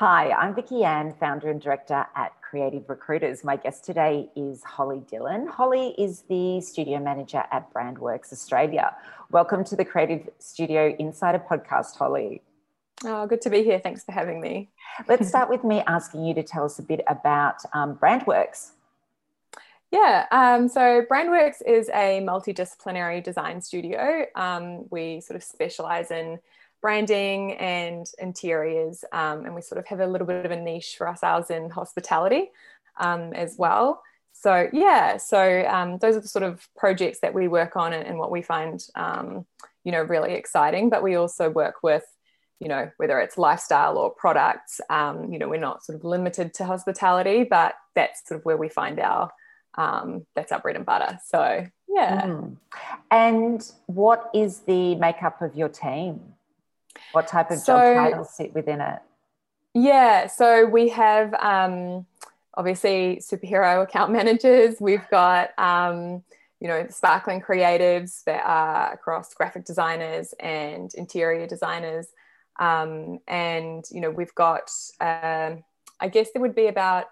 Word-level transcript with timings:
Hi, 0.00 0.30
I'm 0.30 0.54
Vicki-Anne, 0.54 1.12
founder 1.20 1.50
and 1.50 1.60
director 1.60 2.06
at 2.16 2.32
Creative 2.40 2.88
Recruiters. 2.88 3.44
My 3.44 3.56
guest 3.56 3.84
today 3.84 4.30
is 4.34 4.64
Holly 4.64 5.02
Dillon. 5.10 5.46
Holly 5.46 5.94
is 5.98 6.22
the 6.22 6.62
studio 6.62 6.98
manager 6.98 7.44
at 7.52 7.70
Brandworks 7.74 8.32
Australia. 8.32 8.96
Welcome 9.30 9.62
to 9.64 9.76
the 9.76 9.84
Creative 9.84 10.26
Studio 10.38 10.96
Insider 10.98 11.38
podcast, 11.38 11.96
Holly. 11.96 12.40
Oh, 13.04 13.26
good 13.26 13.42
to 13.42 13.50
be 13.50 13.62
here. 13.62 13.78
Thanks 13.78 14.02
for 14.02 14.12
having 14.12 14.40
me. 14.40 14.70
Let's 15.06 15.28
start 15.28 15.50
with 15.50 15.64
me 15.64 15.82
asking 15.86 16.24
you 16.24 16.32
to 16.32 16.42
tell 16.42 16.64
us 16.64 16.78
a 16.78 16.82
bit 16.82 17.02
about 17.06 17.56
um, 17.74 17.96
Brandworks. 17.96 18.70
Yeah, 19.90 20.24
um, 20.30 20.68
so 20.70 21.04
Brandworks 21.12 21.60
is 21.66 21.90
a 21.90 22.22
multidisciplinary 22.22 23.22
design 23.22 23.60
studio. 23.60 24.24
Um, 24.34 24.86
we 24.88 25.20
sort 25.20 25.36
of 25.36 25.42
specialize 25.42 26.10
in 26.10 26.38
branding 26.82 27.52
and 27.54 28.06
interiors. 28.18 29.04
Um, 29.12 29.44
and 29.44 29.54
we 29.54 29.62
sort 29.62 29.78
of 29.78 29.86
have 29.86 30.00
a 30.00 30.06
little 30.06 30.26
bit 30.26 30.44
of 30.44 30.50
a 30.50 30.56
niche 30.56 30.94
for 30.96 31.08
ourselves 31.08 31.50
in 31.50 31.70
hospitality 31.70 32.50
um, 32.98 33.32
as 33.32 33.56
well. 33.58 34.02
So, 34.32 34.68
yeah, 34.72 35.18
so 35.18 35.66
um, 35.66 35.98
those 35.98 36.16
are 36.16 36.20
the 36.20 36.28
sort 36.28 36.44
of 36.44 36.66
projects 36.76 37.20
that 37.20 37.34
we 37.34 37.48
work 37.48 37.76
on 37.76 37.92
and, 37.92 38.06
and 38.06 38.18
what 38.18 38.30
we 38.30 38.40
find, 38.42 38.82
um, 38.94 39.44
you 39.84 39.92
know, 39.92 40.02
really 40.02 40.32
exciting. 40.34 40.88
But 40.88 41.02
we 41.02 41.16
also 41.16 41.50
work 41.50 41.82
with, 41.82 42.04
you 42.58 42.68
know, 42.68 42.90
whether 42.96 43.18
it's 43.20 43.36
lifestyle 43.36 43.98
or 43.98 44.10
products, 44.10 44.80
um, 44.88 45.30
you 45.32 45.38
know, 45.38 45.48
we're 45.48 45.60
not 45.60 45.84
sort 45.84 45.96
of 45.96 46.04
limited 46.04 46.54
to 46.54 46.64
hospitality, 46.64 47.44
but 47.44 47.74
that's 47.94 48.26
sort 48.26 48.40
of 48.40 48.44
where 48.46 48.56
we 48.56 48.68
find 48.70 48.98
our, 49.00 49.30
um, 49.76 50.26
that's 50.34 50.52
our 50.52 50.60
bread 50.60 50.76
and 50.76 50.86
butter. 50.86 51.18
So, 51.26 51.66
yeah. 51.88 52.22
Mm. 52.22 52.56
And 53.10 53.72
what 53.86 54.30
is 54.32 54.60
the 54.60 54.94
makeup 54.94 55.42
of 55.42 55.54
your 55.54 55.68
team? 55.68 56.20
What 57.12 57.28
type 57.28 57.50
of 57.50 57.58
so, 57.58 57.74
job 57.78 58.10
titles 58.10 58.34
sit 58.34 58.54
within 58.54 58.80
it? 58.80 59.00
Yeah, 59.74 60.26
so 60.26 60.66
we 60.66 60.88
have 60.88 61.32
um, 61.34 62.06
obviously 62.54 63.20
superhero 63.22 63.82
account 63.82 64.12
managers. 64.18 64.76
We've 64.80 65.08
got 65.10 65.50
um, 65.58 66.22
you 66.60 66.68
know 66.68 66.86
sparkling 66.88 67.40
creatives 67.40 68.24
that 68.24 68.42
are 68.44 68.92
across 68.92 69.34
graphic 69.34 69.64
designers 69.64 70.34
and 70.40 70.92
interior 70.94 71.46
designers, 71.46 72.08
um, 72.58 73.20
and 73.28 73.84
you 73.90 74.00
know 74.00 74.10
we've 74.10 74.34
got 74.34 74.70
um, 75.00 75.64
I 76.00 76.08
guess 76.08 76.30
there 76.32 76.42
would 76.42 76.54
be 76.54 76.66
about 76.66 77.06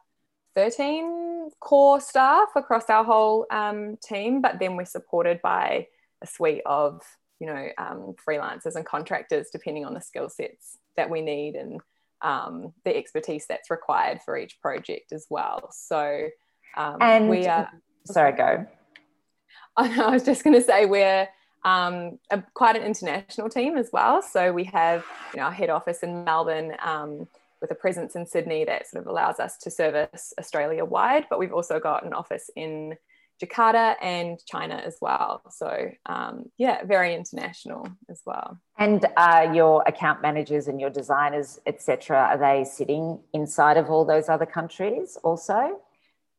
13 0.54 1.50
core 1.60 2.00
staff 2.00 2.48
across 2.56 2.90
our 2.90 3.04
whole 3.04 3.46
um, 3.50 3.96
team, 3.98 4.40
but 4.40 4.58
then 4.58 4.76
we're 4.76 4.84
supported 4.84 5.40
by 5.42 5.86
a 6.22 6.26
suite 6.26 6.62
of 6.66 7.00
you 7.40 7.46
know 7.46 7.68
um, 7.78 8.14
freelancers 8.26 8.74
and 8.74 8.84
contractors 8.84 9.48
depending 9.52 9.84
on 9.84 9.94
the 9.94 10.00
skill 10.00 10.28
sets 10.28 10.78
that 10.96 11.10
we 11.10 11.20
need 11.20 11.54
and 11.54 11.80
um, 12.22 12.72
the 12.84 12.96
expertise 12.96 13.46
that's 13.48 13.70
required 13.70 14.20
for 14.24 14.36
each 14.36 14.60
project 14.60 15.12
as 15.12 15.26
well 15.30 15.70
so 15.72 16.28
um, 16.76 16.96
and 17.00 17.28
we 17.28 17.46
are 17.46 17.70
sorry 18.04 18.32
go 18.32 18.66
I 19.78 20.10
was 20.10 20.24
just 20.24 20.42
going 20.42 20.54
to 20.54 20.62
say 20.62 20.86
we're 20.86 21.28
um, 21.64 22.18
a, 22.30 22.42
quite 22.54 22.76
an 22.76 22.82
international 22.82 23.48
team 23.48 23.76
as 23.76 23.90
well. 23.92 24.22
So 24.22 24.52
we 24.52 24.64
have 24.64 25.04
you 25.32 25.40
know, 25.40 25.46
our 25.46 25.52
head 25.52 25.70
office 25.70 26.02
in 26.02 26.24
Melbourne 26.24 26.74
um, 26.84 27.28
with 27.60 27.70
a 27.70 27.74
presence 27.74 28.16
in 28.16 28.26
Sydney 28.26 28.64
that 28.64 28.88
sort 28.88 29.02
of 29.04 29.08
allows 29.08 29.38
us 29.38 29.56
to 29.58 29.70
service 29.70 30.32
Australia 30.38 30.84
wide, 30.84 31.26
but 31.30 31.38
we've 31.38 31.52
also 31.52 31.78
got 31.78 32.04
an 32.04 32.12
office 32.12 32.50
in 32.56 32.96
Jakarta 33.42 33.96
and 34.02 34.38
China 34.46 34.74
as 34.74 34.96
well. 35.00 35.42
So 35.50 35.90
um, 36.06 36.46
yeah, 36.56 36.84
very 36.84 37.14
international 37.14 37.86
as 38.08 38.22
well. 38.26 38.58
And 38.76 39.04
uh, 39.16 39.50
your 39.52 39.82
account 39.86 40.22
managers 40.22 40.68
and 40.68 40.80
your 40.80 40.90
designers, 40.90 41.60
etc., 41.66 42.16
are 42.16 42.38
they 42.38 42.64
sitting 42.64 43.20
inside 43.32 43.76
of 43.76 43.90
all 43.90 44.04
those 44.04 44.28
other 44.28 44.46
countries 44.46 45.18
also? 45.22 45.80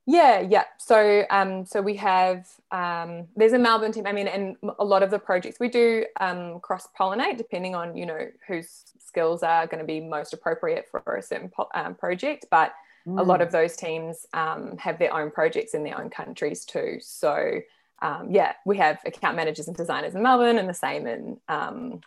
Yeah, 0.06 0.40
yeah. 0.40 0.64
So, 0.80 1.24
um, 1.30 1.66
so 1.66 1.82
we 1.82 1.96
have 1.98 2.48
um, 2.72 3.28
there's 3.36 3.54
a 3.54 3.60
Melbourne 3.60 3.92
team. 3.92 4.08
I 4.08 4.12
mean, 4.12 4.28
and 4.28 4.56
a 4.80 4.84
lot 4.84 5.04
of 5.04 5.12
the 5.12 5.20
projects 5.20 5.60
we 5.60 5.70
do 5.70 6.04
um, 6.20 6.60
cross 6.62 6.88
pollinate 7.00 7.38
depending 7.38 7.76
on 7.76 7.96
you 7.96 8.08
know 8.08 8.28
whose 8.48 8.86
skills 8.98 9.44
are 9.44 9.68
going 9.68 9.80
to 9.80 9.86
be 9.86 10.00
most 10.00 10.34
appropriate 10.34 10.88
for 10.90 11.16
a 11.16 11.22
certain 11.22 11.50
po- 11.50 11.70
um, 11.76 11.94
project. 11.94 12.48
But 12.50 12.74
Mm. 13.08 13.20
A 13.20 13.24
lot 13.24 13.42
of 13.42 13.52
those 13.52 13.76
teams 13.76 14.26
um, 14.34 14.78
have 14.78 15.00
their 15.00 15.14
own 15.14 15.32
projects 15.32 15.74
in 15.74 15.84
their 15.84 16.00
own 16.00 16.10
countries 16.10 16.66
too. 16.66 16.98
So, 17.02 17.60
um, 18.02 18.32
yeah, 18.32 18.54
we 18.66 18.78
have 18.78 19.00
account 19.06 19.36
managers 19.36 19.68
and 19.68 19.76
designers 19.76 20.16
in 20.16 20.24
Melbourne 20.24 20.58
and 20.58 20.70
the 20.70 20.74
same 20.74 21.08
in 21.08 21.40
um, 21.48 22.02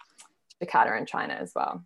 Jakarta 0.63 0.97
and 0.97 1.07
China 1.07 1.35
as 1.35 1.53
well. 1.55 1.85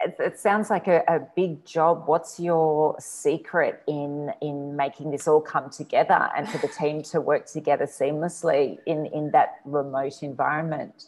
It, 0.00 0.14
it 0.20 0.38
sounds 0.38 0.70
like 0.70 0.86
a, 0.86 1.02
a, 1.08 1.20
big 1.34 1.64
job. 1.64 2.04
What's 2.06 2.38
your 2.38 2.94
secret 3.00 3.82
in 3.88 4.32
in 4.40 4.76
making 4.76 5.10
this 5.10 5.26
all 5.26 5.40
come 5.40 5.70
together 5.70 6.30
and 6.36 6.48
for 6.48 6.58
the 6.58 6.68
team 6.68 7.02
to 7.04 7.20
work 7.20 7.46
together 7.46 7.84
seamlessly 7.84 8.78
in 8.86 9.06
in 9.06 9.32
that 9.32 9.56
remote 9.64 10.22
environment? 10.22 11.06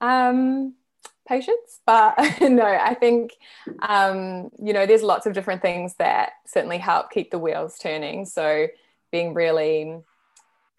Um, 0.00 0.74
patience 1.26 1.80
but 1.86 2.14
no 2.40 2.64
i 2.64 2.94
think 2.94 3.32
um, 3.80 4.50
you 4.62 4.72
know 4.72 4.86
there's 4.86 5.02
lots 5.02 5.26
of 5.26 5.32
different 5.32 5.62
things 5.62 5.94
that 5.98 6.32
certainly 6.46 6.78
help 6.78 7.10
keep 7.10 7.30
the 7.30 7.38
wheels 7.38 7.78
turning. 7.78 8.24
So 8.24 8.68
being 9.10 9.34
really 9.34 9.98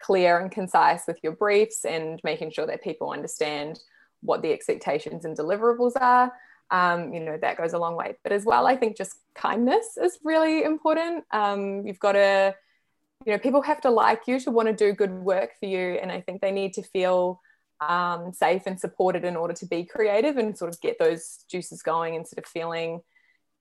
clear 0.00 0.38
and 0.38 0.50
concise 0.50 1.06
with 1.06 1.18
your 1.22 1.32
briefs 1.32 1.84
and 1.84 2.20
making 2.24 2.50
sure 2.50 2.66
that 2.66 2.82
people 2.82 3.10
understand 3.10 3.80
what 4.20 4.42
the 4.42 4.52
expectations 4.52 5.24
and 5.24 5.36
deliverables 5.36 5.92
are 6.00 6.32
um, 6.70 7.12
you 7.12 7.20
know 7.20 7.38
that 7.40 7.56
goes 7.56 7.72
a 7.72 7.78
long 7.78 7.96
way. 7.96 8.16
But 8.22 8.32
as 8.32 8.44
well 8.44 8.66
i 8.66 8.76
think 8.76 8.96
just 8.96 9.16
kindness 9.34 9.96
is 10.02 10.18
really 10.24 10.64
important. 10.64 11.24
Um, 11.30 11.86
you've 11.86 11.98
got 11.98 12.12
to 12.12 12.54
you 13.26 13.32
know 13.32 13.38
people 13.38 13.62
have 13.62 13.80
to 13.82 13.90
like 13.90 14.22
you 14.26 14.38
to 14.40 14.50
want 14.50 14.68
to 14.68 14.74
do 14.74 14.92
good 14.92 15.10
work 15.10 15.52
for 15.58 15.66
you 15.66 15.98
and 16.02 16.12
i 16.12 16.20
think 16.20 16.40
they 16.40 16.50
need 16.50 16.74
to 16.74 16.82
feel 16.82 17.40
um, 17.80 18.32
safe 18.32 18.62
and 18.66 18.78
supported 18.78 19.24
in 19.24 19.36
order 19.36 19.54
to 19.54 19.66
be 19.66 19.84
creative 19.84 20.36
and 20.36 20.56
sort 20.56 20.72
of 20.72 20.80
get 20.80 20.98
those 20.98 21.44
juices 21.50 21.82
going 21.82 22.14
instead 22.14 22.38
of 22.38 22.46
feeling 22.46 23.00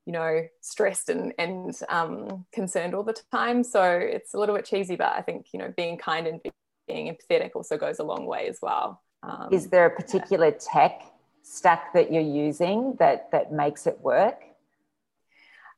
you 0.05 0.13
know 0.13 0.41
stressed 0.61 1.09
and 1.09 1.33
and 1.37 1.79
um, 1.89 2.45
concerned 2.51 2.93
all 2.93 3.03
the 3.03 3.15
time 3.31 3.63
so 3.63 3.83
it's 3.83 4.33
a 4.33 4.39
little 4.39 4.55
bit 4.55 4.65
cheesy 4.65 4.95
but 4.95 5.13
i 5.13 5.21
think 5.21 5.47
you 5.53 5.59
know 5.59 5.73
being 5.75 5.97
kind 5.97 6.27
and 6.27 6.41
being 6.87 7.13
empathetic 7.13 7.51
also 7.55 7.77
goes 7.77 7.99
a 7.99 8.03
long 8.03 8.25
way 8.25 8.47
as 8.47 8.59
well 8.61 9.01
um, 9.23 9.49
is 9.51 9.69
there 9.69 9.85
a 9.85 9.95
particular 9.95 10.47
yeah. 10.47 10.57
tech 10.59 11.01
stack 11.41 11.93
that 11.93 12.11
you're 12.11 12.21
using 12.21 12.95
that 12.99 13.31
that 13.31 13.51
makes 13.51 13.87
it 13.87 13.99
work 14.01 14.41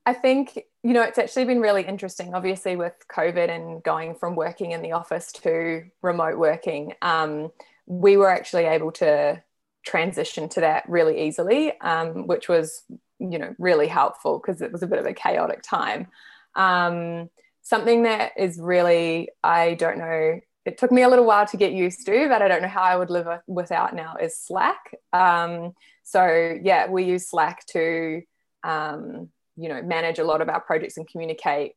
I 0.06 0.14
think, 0.14 0.60
you 0.84 0.94
know, 0.94 1.02
it's 1.02 1.18
actually 1.18 1.46
been 1.46 1.60
really 1.60 1.84
interesting, 1.84 2.36
obviously, 2.36 2.76
with 2.76 2.94
COVID 3.12 3.50
and 3.50 3.82
going 3.82 4.14
from 4.14 4.36
working 4.36 4.72
in 4.72 4.84
the 4.84 4.92
office 4.92 5.32
to 5.44 5.86
remote 6.04 6.38
working. 6.38 6.94
Um, 7.02 7.52
we 7.86 8.18
were 8.18 8.30
actually 8.30 8.66
able 8.66 8.92
to 8.94 9.42
transition 9.86 10.50
to 10.50 10.62
that 10.62 10.88
really 10.90 11.28
easily, 11.28 11.80
um, 11.80 12.28
which 12.28 12.50
was, 12.50 12.84
you 13.20 13.38
know, 13.38 13.56
really 13.60 13.88
helpful 13.88 14.40
because 14.40 14.62
it 14.62 14.72
was 14.72 14.84
a 14.84 14.88
bit 14.88 15.00
of 15.00 15.06
a 15.06 15.14
chaotic 15.14 15.62
time. 15.62 16.08
Um, 16.56 17.30
something 17.62 18.04
that 18.04 18.34
is 18.38 18.60
really, 18.60 19.30
I 19.44 19.76
don't 19.76 19.98
know, 19.98 20.40
it 20.66 20.78
took 20.80 20.92
me 20.92 21.04
a 21.04 21.10
little 21.10 21.26
while 21.26 21.46
to 21.48 21.58
get 21.58 21.74
used 21.74 22.06
to, 22.08 22.28
but 22.28 22.42
I 22.42 22.48
don't 22.48 22.64
know 22.64 22.68
how 22.68 22.82
I 22.82 22.96
would 22.96 23.12
live 23.12 23.28
without 23.46 23.96
now 23.96 24.16
is 24.20 24.38
Slack. 24.38 24.96
Um, 25.14 25.74
so 26.04 26.58
yeah, 26.64 26.90
we 26.90 27.04
use 27.04 27.30
Slack 27.30 27.66
to, 27.68 28.24
um, 28.64 29.30
you 29.56 29.70
know, 29.70 29.82
manage 29.84 30.18
a 30.18 30.24
lot 30.24 30.42
of 30.42 30.50
our 30.50 30.60
projects 30.60 30.98
and 30.98 31.08
communicate 31.08 31.74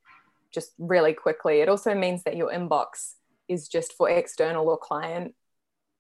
just 0.51 0.73
really 0.79 1.13
quickly. 1.13 1.61
It 1.61 1.69
also 1.69 1.95
means 1.95 2.23
that 2.25 2.37
your 2.37 2.51
inbox 2.51 3.15
is 3.47 3.69
just 3.69 3.93
for 3.93 4.09
external 4.09 4.69
or 4.69 4.79
client 4.79 5.35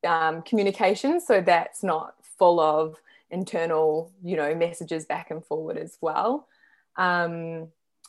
um, 0.06 0.42
communication. 0.42 1.20
So 1.20 1.40
that's 1.40 1.82
not 1.82 2.14
full 2.38 2.60
of 2.60 2.96
internal 3.30 4.10
you 4.24 4.36
know 4.36 4.54
messages 4.54 5.04
back 5.04 5.30
and 5.30 5.44
forward 5.44 5.76
as 5.76 5.98
well. 6.00 6.46
Um, 6.96 7.68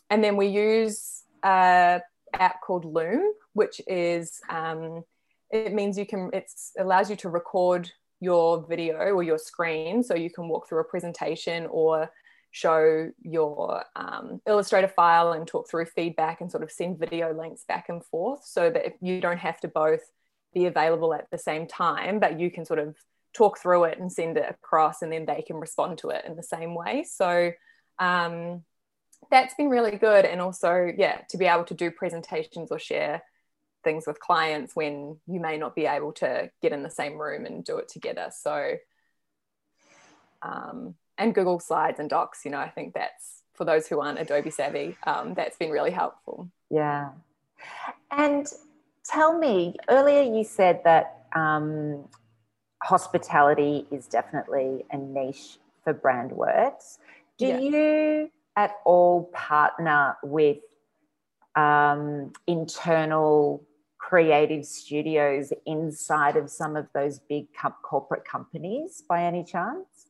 and 0.10 0.24
then 0.24 0.38
we 0.38 0.48
use 0.48 1.24
a 1.44 2.02
app 2.34 2.62
called 2.62 2.86
loom 2.86 3.34
which 3.54 3.82
is 3.88 4.40
um, 4.50 5.04
it 5.52 5.74
means 5.74 5.98
you 5.98 6.06
can 6.06 6.30
it 6.32 6.50
allows 6.80 7.10
you 7.10 7.16
to 7.18 7.30
record 7.30 7.92
your 8.22 8.66
video 8.68 8.96
or 8.96 9.22
your 9.22 9.38
screen. 9.38 10.04
So 10.04 10.16
you 10.16 10.30
can 10.30 10.48
walk 10.48 10.68
through 10.68 10.80
a 10.80 10.84
presentation 10.86 11.68
or 11.70 12.10
show 12.52 13.12
your 13.22 13.84
um, 13.96 14.42
illustrator 14.48 14.88
file 14.88 15.34
and 15.34 15.46
talk 15.48 15.70
through 15.70 15.86
feedback 15.86 16.42
and 16.42 16.50
sort 16.50 16.64
of 16.64 16.72
send 16.72 17.00
video 17.00 17.34
links 17.34 17.66
back 17.68 17.90
and 17.90 18.04
forth 18.04 18.44
so 18.44 18.70
that 18.70 18.96
you 19.02 19.22
don't 19.22 19.38
have 19.38 19.60
to 19.60 19.68
both 19.68 20.02
be 20.54 20.66
available 20.66 21.14
at 21.14 21.30
the 21.32 21.38
same 21.38 21.68
time, 21.68 22.20
but 22.20 22.40
you 22.40 22.50
can 22.52 22.66
sort 22.66 22.80
of 22.80 22.96
talk 23.34 23.60
through 23.60 23.84
it 23.86 24.00
and 24.00 24.12
send 24.12 24.38
it 24.38 24.50
across, 24.50 25.02
and 25.02 25.12
then 25.12 25.26
they 25.26 25.42
can 25.42 25.58
respond 25.58 25.98
to 26.00 26.10
it 26.10 26.26
in 26.26 26.36
the 26.36 26.44
same 26.44 26.74
way. 26.76 27.04
So 27.04 27.52
um, 28.00 28.64
that's 29.30 29.54
been 29.56 29.70
really 29.70 29.98
good. 29.98 30.26
And 30.26 30.42
also, 30.42 30.92
yeah, 30.98 31.22
to 31.30 31.38
be 31.38 31.46
able 31.46 31.66
to 31.66 31.74
do 31.74 31.92
presentations 31.92 32.72
or 32.72 32.80
share 32.80 33.22
things 33.84 34.06
with 34.08 34.20
clients 34.20 34.76
when 34.76 35.18
you 35.28 35.40
may 35.40 35.58
not 35.58 35.76
be 35.76 35.86
able 35.86 36.12
to 36.14 36.50
get 36.62 36.74
in 36.74 36.84
the 36.84 36.90
same 36.90 37.18
room 37.18 37.46
and 37.46 37.64
do 37.64 37.78
it 37.78 37.88
together. 37.88 38.30
So, 38.38 38.76
um, 40.42 40.96
and 41.18 41.36
Google 41.36 41.60
Slides 41.60 42.00
and 42.00 42.10
Docs, 42.10 42.46
you 42.46 42.52
know, 42.52 42.60
I 42.60 42.70
think 42.70 42.94
that's 42.94 43.44
for 43.54 43.66
those 43.66 43.88
who 43.88 44.00
aren't 44.00 44.20
Adobe 44.20 44.50
savvy, 44.50 44.98
um, 45.06 45.34
that's 45.34 45.58
been 45.58 45.70
really 45.70 45.92
helpful. 45.92 46.50
Yeah. 46.70 47.10
And 48.10 48.48
tell 49.10 49.38
me, 49.38 49.76
earlier 49.90 50.22
you 50.22 50.44
said 50.44 50.82
that 50.84 51.26
um, 51.36 52.08
hospitality 52.84 53.88
is 53.92 54.08
definitely 54.08 54.86
a 54.92 54.98
niche 54.98 55.58
for 55.84 55.94
Brandworks. 55.94 56.98
Do 57.38 57.48
yeah. 57.48 57.60
you 57.60 58.32
at 58.56 58.76
all 58.86 59.30
partner 59.34 60.18
with 60.24 60.58
um, 61.56 62.34
internal 62.48 63.64
creative 63.98 64.66
studios 64.66 65.52
inside 65.66 66.36
of 66.36 66.50
some 66.50 66.76
of 66.76 66.88
those 66.94 67.20
big 67.20 67.48
corporate 67.82 68.26
companies 68.26 69.04
by 69.08 69.24
any 69.24 69.44
chance? 69.44 70.08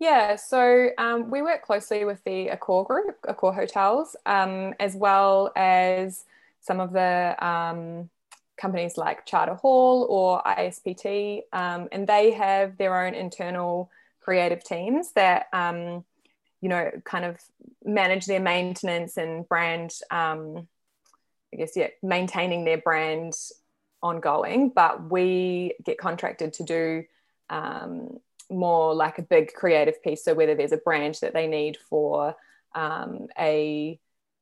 Yeah, 0.00 0.36
so 0.36 0.88
um, 0.98 1.30
we 1.30 1.40
work 1.42 1.62
closely 1.62 2.04
with 2.04 2.22
the 2.24 2.48
Accor 2.48 2.86
Group, 2.86 3.16
Accor 3.28 3.54
Hotels, 3.54 4.16
um, 4.26 4.74
as 4.80 4.96
well 4.96 5.52
as 5.54 6.24
some 6.60 6.80
of 6.80 6.92
the 6.92 7.36
um, 7.40 8.10
companies 8.56 8.96
like 8.96 9.26
Charter 9.26 9.54
Hall 9.54 10.06
or 10.08 10.42
ISPT, 10.42 11.42
um, 11.52 11.88
and 11.92 12.06
they 12.06 12.32
have 12.32 12.76
their 12.76 13.04
own 13.04 13.14
internal 13.14 13.90
creative 14.20 14.64
teams 14.64 15.12
that 15.12 15.46
um, 15.52 16.04
you 16.60 16.68
know 16.68 16.90
kind 17.04 17.24
of 17.24 17.38
manage 17.84 18.26
their 18.26 18.40
maintenance 18.40 19.16
and 19.16 19.48
brand. 19.48 19.92
Um, 20.10 20.68
I 21.52 21.56
guess 21.56 21.76
yeah, 21.76 21.88
maintaining 22.02 22.64
their 22.64 22.78
brand 22.78 23.34
ongoing, 24.02 24.70
but 24.70 25.10
we 25.10 25.74
get 25.84 25.98
contracted 25.98 26.52
to 26.54 26.62
do 26.64 27.04
um, 27.48 28.18
more 28.50 28.94
like 28.94 29.18
a 29.18 29.22
big 29.22 29.52
creative 29.54 30.02
piece. 30.02 30.24
So 30.24 30.34
whether 30.34 30.54
there's 30.54 30.72
a 30.72 30.78
brand 30.78 31.16
that 31.22 31.32
they 31.32 31.46
need 31.46 31.76
for 31.88 32.34
um, 32.74 33.28
a 33.38 33.98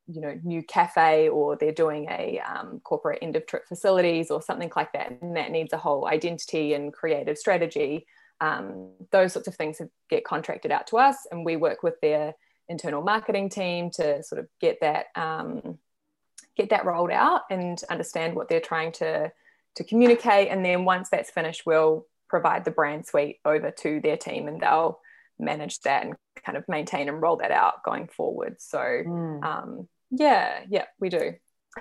you 0.07 0.19
know 0.19 0.37
new 0.43 0.61
cafe 0.63 1.29
or 1.29 1.55
they're 1.55 1.71
doing 1.71 2.07
a 2.09 2.39
um, 2.39 2.81
corporate 2.83 3.19
end 3.21 3.35
of 3.35 3.45
trip 3.45 3.67
facilities 3.67 4.29
or 4.29 4.41
something 4.41 4.71
like 4.75 4.91
that 4.93 5.17
and 5.21 5.35
that 5.35 5.51
needs 5.51 5.71
a 5.73 5.77
whole 5.77 6.07
identity 6.07 6.73
and 6.73 6.93
creative 6.93 7.37
strategy 7.37 8.05
um, 8.41 8.89
those 9.11 9.31
sorts 9.31 9.47
of 9.47 9.55
things 9.55 9.79
get 10.09 10.25
contracted 10.25 10.71
out 10.71 10.87
to 10.87 10.97
us 10.97 11.15
and 11.31 11.45
we 11.45 11.55
work 11.55 11.83
with 11.83 11.99
their 12.01 12.33
internal 12.67 13.01
marketing 13.01 13.49
team 13.49 13.89
to 13.89 14.21
sort 14.23 14.39
of 14.39 14.47
get 14.59 14.77
that 14.81 15.05
um, 15.15 15.77
get 16.57 16.69
that 16.69 16.85
rolled 16.85 17.11
out 17.11 17.41
and 17.49 17.81
understand 17.89 18.35
what 18.35 18.49
they're 18.49 18.59
trying 18.59 18.91
to 18.91 19.31
to 19.75 19.83
communicate 19.83 20.49
and 20.49 20.65
then 20.65 20.85
once 20.85 21.09
that's 21.09 21.31
finished 21.31 21.65
we'll 21.65 22.05
provide 22.29 22.65
the 22.65 22.71
brand 22.71 23.05
suite 23.05 23.39
over 23.45 23.71
to 23.71 24.01
their 24.01 24.17
team 24.17 24.47
and 24.47 24.61
they'll 24.61 24.99
manage 25.43 25.79
that 25.81 26.05
and 26.05 26.15
kind 26.45 26.57
of 26.57 26.67
maintain 26.67 27.07
and 27.09 27.21
roll 27.21 27.37
that 27.37 27.51
out 27.51 27.83
going 27.83 28.07
forward 28.07 28.55
so 28.59 28.77
mm. 28.79 29.43
um, 29.43 29.87
yeah 30.11 30.61
yeah 30.69 30.85
we 30.99 31.09
do 31.09 31.33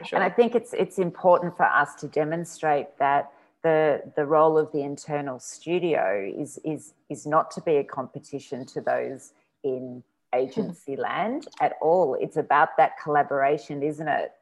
sure. 0.04 0.16
and 0.16 0.22
i 0.22 0.28
think 0.28 0.54
it's 0.54 0.72
it's 0.72 0.98
important 0.98 1.56
for 1.56 1.64
us 1.66 1.94
to 1.94 2.06
demonstrate 2.08 2.86
that 2.98 3.30
the 3.62 4.02
the 4.16 4.24
role 4.24 4.58
of 4.58 4.70
the 4.72 4.80
internal 4.80 5.38
studio 5.38 6.30
is 6.36 6.58
is 6.64 6.94
is 7.08 7.26
not 7.26 7.50
to 7.50 7.60
be 7.62 7.76
a 7.76 7.84
competition 7.84 8.66
to 8.66 8.80
those 8.80 9.32
in 9.62 10.02
agency 10.34 10.96
land 10.96 11.46
at 11.60 11.74
all 11.80 12.16
it's 12.20 12.36
about 12.36 12.76
that 12.78 12.92
collaboration 13.02 13.82
isn't 13.82 14.08
it 14.08 14.32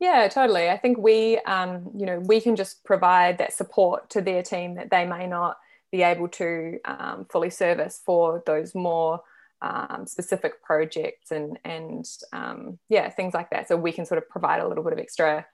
yeah, 0.00 0.28
totally. 0.28 0.68
I 0.68 0.76
think 0.76 0.98
we, 0.98 1.38
um, 1.38 1.90
you 1.96 2.06
know, 2.06 2.20
we 2.20 2.40
can 2.40 2.54
just 2.54 2.84
provide 2.84 3.38
that 3.38 3.52
support 3.52 4.10
to 4.10 4.20
their 4.20 4.42
team 4.42 4.76
that 4.76 4.90
they 4.90 5.04
may 5.04 5.26
not 5.26 5.58
be 5.90 6.02
able 6.02 6.28
to 6.28 6.78
um, 6.84 7.26
fully 7.30 7.50
service 7.50 8.00
for 8.04 8.42
those 8.46 8.74
more 8.74 9.20
um, 9.60 10.06
specific 10.06 10.62
projects 10.62 11.30
and 11.30 11.58
and 11.64 12.06
um, 12.32 12.78
yeah, 12.88 13.08
things 13.10 13.34
like 13.34 13.50
that. 13.50 13.68
So 13.68 13.76
we 13.76 13.92
can 13.92 14.06
sort 14.06 14.18
of 14.18 14.28
provide 14.28 14.60
a 14.60 14.68
little 14.68 14.84
bit 14.84 14.92
of 14.92 14.98
extra 14.98 15.46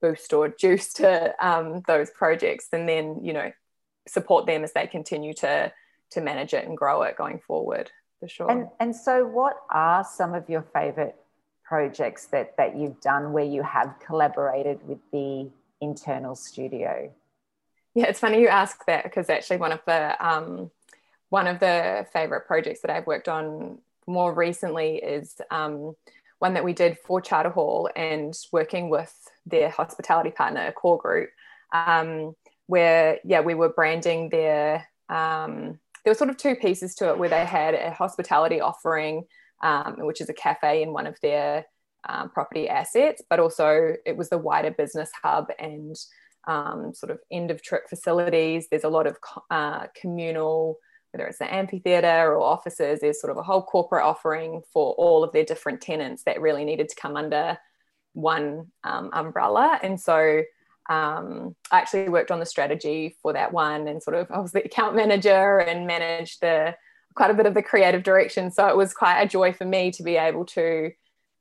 boost 0.00 0.32
or 0.32 0.48
juice 0.48 0.92
to 0.94 1.34
um, 1.44 1.82
those 1.86 2.10
projects, 2.10 2.68
and 2.72 2.88
then 2.88 3.20
you 3.22 3.32
know 3.32 3.52
support 4.06 4.46
them 4.46 4.64
as 4.64 4.72
they 4.72 4.86
continue 4.86 5.34
to 5.34 5.72
to 6.10 6.20
manage 6.20 6.54
it 6.54 6.66
and 6.66 6.76
grow 6.76 7.02
it 7.02 7.16
going 7.16 7.40
forward 7.40 7.90
for 8.20 8.28
sure. 8.28 8.50
And 8.50 8.68
and 8.80 8.94
so, 8.94 9.26
what 9.26 9.56
are 9.70 10.04
some 10.04 10.34
of 10.34 10.48
your 10.48 10.62
favorite 10.74 11.16
projects 11.64 12.26
that 12.26 12.56
that 12.56 12.76
you've 12.76 13.00
done 13.00 13.32
where 13.32 13.44
you 13.44 13.62
have 13.62 13.94
collaborated 14.04 14.86
with 14.86 14.98
the 15.12 15.50
internal 15.80 16.34
studio? 16.34 17.12
Yeah, 17.98 18.06
it's 18.06 18.20
funny 18.20 18.40
you 18.40 18.46
ask 18.46 18.86
that 18.86 19.02
because 19.02 19.28
actually 19.28 19.56
one 19.56 19.72
of 19.72 19.80
the 19.84 20.24
um, 20.24 20.70
one 21.30 21.48
of 21.48 21.58
the 21.58 22.06
favorite 22.12 22.46
projects 22.46 22.80
that 22.82 22.92
I've 22.92 23.08
worked 23.08 23.28
on 23.28 23.78
more 24.06 24.32
recently 24.32 24.98
is 24.98 25.34
um, 25.50 25.96
one 26.38 26.54
that 26.54 26.62
we 26.62 26.72
did 26.72 26.96
for 27.04 27.20
Charter 27.20 27.50
Hall 27.50 27.90
and 27.96 28.38
working 28.52 28.88
with 28.88 29.12
their 29.46 29.68
hospitality 29.68 30.30
partner, 30.30 30.70
Core 30.70 30.98
Group, 30.98 31.30
um, 31.72 32.36
where 32.68 33.18
yeah 33.24 33.40
we 33.40 33.54
were 33.54 33.70
branding 33.70 34.28
their 34.28 34.86
um, 35.08 35.80
there 36.04 36.12
were 36.12 36.18
sort 36.18 36.30
of 36.30 36.36
two 36.36 36.54
pieces 36.54 36.94
to 36.94 37.08
it 37.08 37.18
where 37.18 37.28
they 37.28 37.44
had 37.44 37.74
a 37.74 37.90
hospitality 37.90 38.60
offering 38.60 39.24
um, 39.60 39.96
which 40.06 40.20
is 40.20 40.28
a 40.28 40.34
cafe 40.34 40.84
in 40.84 40.92
one 40.92 41.08
of 41.08 41.20
their 41.20 41.66
um, 42.08 42.30
property 42.30 42.68
assets, 42.68 43.22
but 43.28 43.40
also 43.40 43.94
it 44.06 44.16
was 44.16 44.28
the 44.28 44.38
wider 44.38 44.70
business 44.70 45.10
hub 45.20 45.48
and 45.58 45.96
um, 46.46 46.94
sort 46.94 47.10
of 47.10 47.18
end 47.30 47.50
of 47.50 47.62
trip 47.62 47.88
facilities. 47.88 48.68
There's 48.68 48.84
a 48.84 48.88
lot 48.88 49.06
of 49.06 49.18
uh, 49.50 49.86
communal, 50.00 50.78
whether 51.12 51.26
it's 51.26 51.38
the 51.38 51.52
amphitheatre 51.52 52.34
or 52.34 52.40
offices, 52.40 53.00
there's 53.00 53.20
sort 53.20 53.30
of 53.30 53.36
a 53.36 53.42
whole 53.42 53.62
corporate 53.62 54.04
offering 54.04 54.62
for 54.72 54.92
all 54.94 55.24
of 55.24 55.32
their 55.32 55.44
different 55.44 55.80
tenants 55.80 56.22
that 56.24 56.40
really 56.40 56.64
needed 56.64 56.88
to 56.88 56.96
come 57.00 57.16
under 57.16 57.58
one 58.12 58.66
um, 58.84 59.10
umbrella. 59.12 59.78
And 59.82 60.00
so 60.00 60.42
um, 60.88 61.54
I 61.70 61.80
actually 61.80 62.08
worked 62.08 62.30
on 62.30 62.40
the 62.40 62.46
strategy 62.46 63.16
for 63.22 63.32
that 63.34 63.52
one 63.52 63.88
and 63.88 64.02
sort 64.02 64.16
of 64.16 64.30
I 64.30 64.38
was 64.38 64.52
the 64.52 64.64
account 64.64 64.96
manager 64.96 65.58
and 65.58 65.86
managed 65.86 66.40
the 66.40 66.74
quite 67.14 67.30
a 67.30 67.34
bit 67.34 67.46
of 67.46 67.54
the 67.54 67.62
creative 67.62 68.02
direction. 68.02 68.50
So 68.50 68.68
it 68.68 68.76
was 68.76 68.94
quite 68.94 69.20
a 69.20 69.28
joy 69.28 69.52
for 69.52 69.64
me 69.64 69.90
to 69.92 70.02
be 70.02 70.16
able 70.16 70.46
to 70.46 70.90